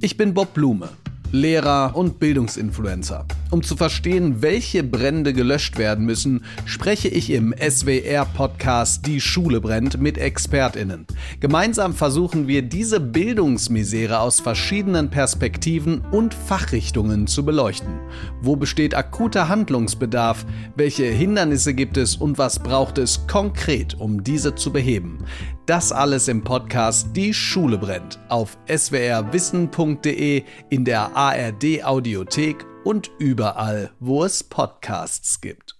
Ich 0.00 0.16
bin 0.16 0.32
Bob 0.32 0.54
Blume. 0.54 0.88
Lehrer 1.32 1.94
und 1.94 2.18
Bildungsinfluencer. 2.18 3.26
Um 3.50 3.62
zu 3.62 3.76
verstehen, 3.76 4.42
welche 4.42 4.82
Brände 4.82 5.32
gelöscht 5.32 5.78
werden 5.78 6.04
müssen, 6.04 6.44
spreche 6.66 7.08
ich 7.08 7.30
im 7.30 7.54
SWR-Podcast 7.58 9.06
Die 9.06 9.22
Schule 9.22 9.62
brennt 9.62 9.98
mit 9.98 10.18
ExpertInnen. 10.18 11.06
Gemeinsam 11.40 11.94
versuchen 11.94 12.46
wir, 12.46 12.60
diese 12.60 13.00
Bildungsmisere 13.00 14.20
aus 14.20 14.40
verschiedenen 14.40 15.08
Perspektiven 15.08 16.02
und 16.10 16.34
Fachrichtungen 16.34 17.26
zu 17.26 17.42
beleuchten. 17.42 18.00
Wo 18.42 18.54
besteht 18.54 18.94
akuter 18.94 19.48
Handlungsbedarf? 19.48 20.44
Welche 20.76 21.06
Hindernisse 21.06 21.72
gibt 21.72 21.96
es 21.96 22.16
und 22.16 22.36
was 22.36 22.58
braucht 22.58 22.98
es 22.98 23.26
konkret, 23.28 23.98
um 23.98 24.22
diese 24.22 24.56
zu 24.56 24.70
beheben? 24.70 25.24
Das 25.64 25.90
alles 25.90 26.28
im 26.28 26.44
Podcast 26.44 27.08
Die 27.16 27.32
Schule 27.32 27.78
brennt 27.78 28.18
auf 28.28 28.58
swrwissen.de, 28.70 30.42
in 30.68 30.84
der 30.84 31.16
ARD 31.16 31.84
Audiothek 31.84 32.66
und 32.88 33.10
überall, 33.18 33.90
wo 34.00 34.24
es 34.24 34.42
Podcasts 34.42 35.42
gibt. 35.42 35.76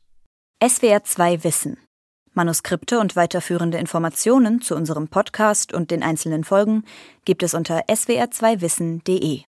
SWR 0.62 1.04
2 1.04 1.42
Wissen. 1.42 1.78
Manuskripte 2.34 3.00
und 3.00 3.16
weiterführende 3.16 3.78
Informationen 3.78 4.60
zu 4.60 4.76
unserem 4.76 5.08
Podcast 5.08 5.72
und 5.72 5.90
den 5.90 6.02
einzelnen 6.02 6.44
Folgen 6.44 6.84
gibt 7.24 7.42
es 7.42 7.54
unter 7.54 7.86
swr2wissen.de. 7.86 9.44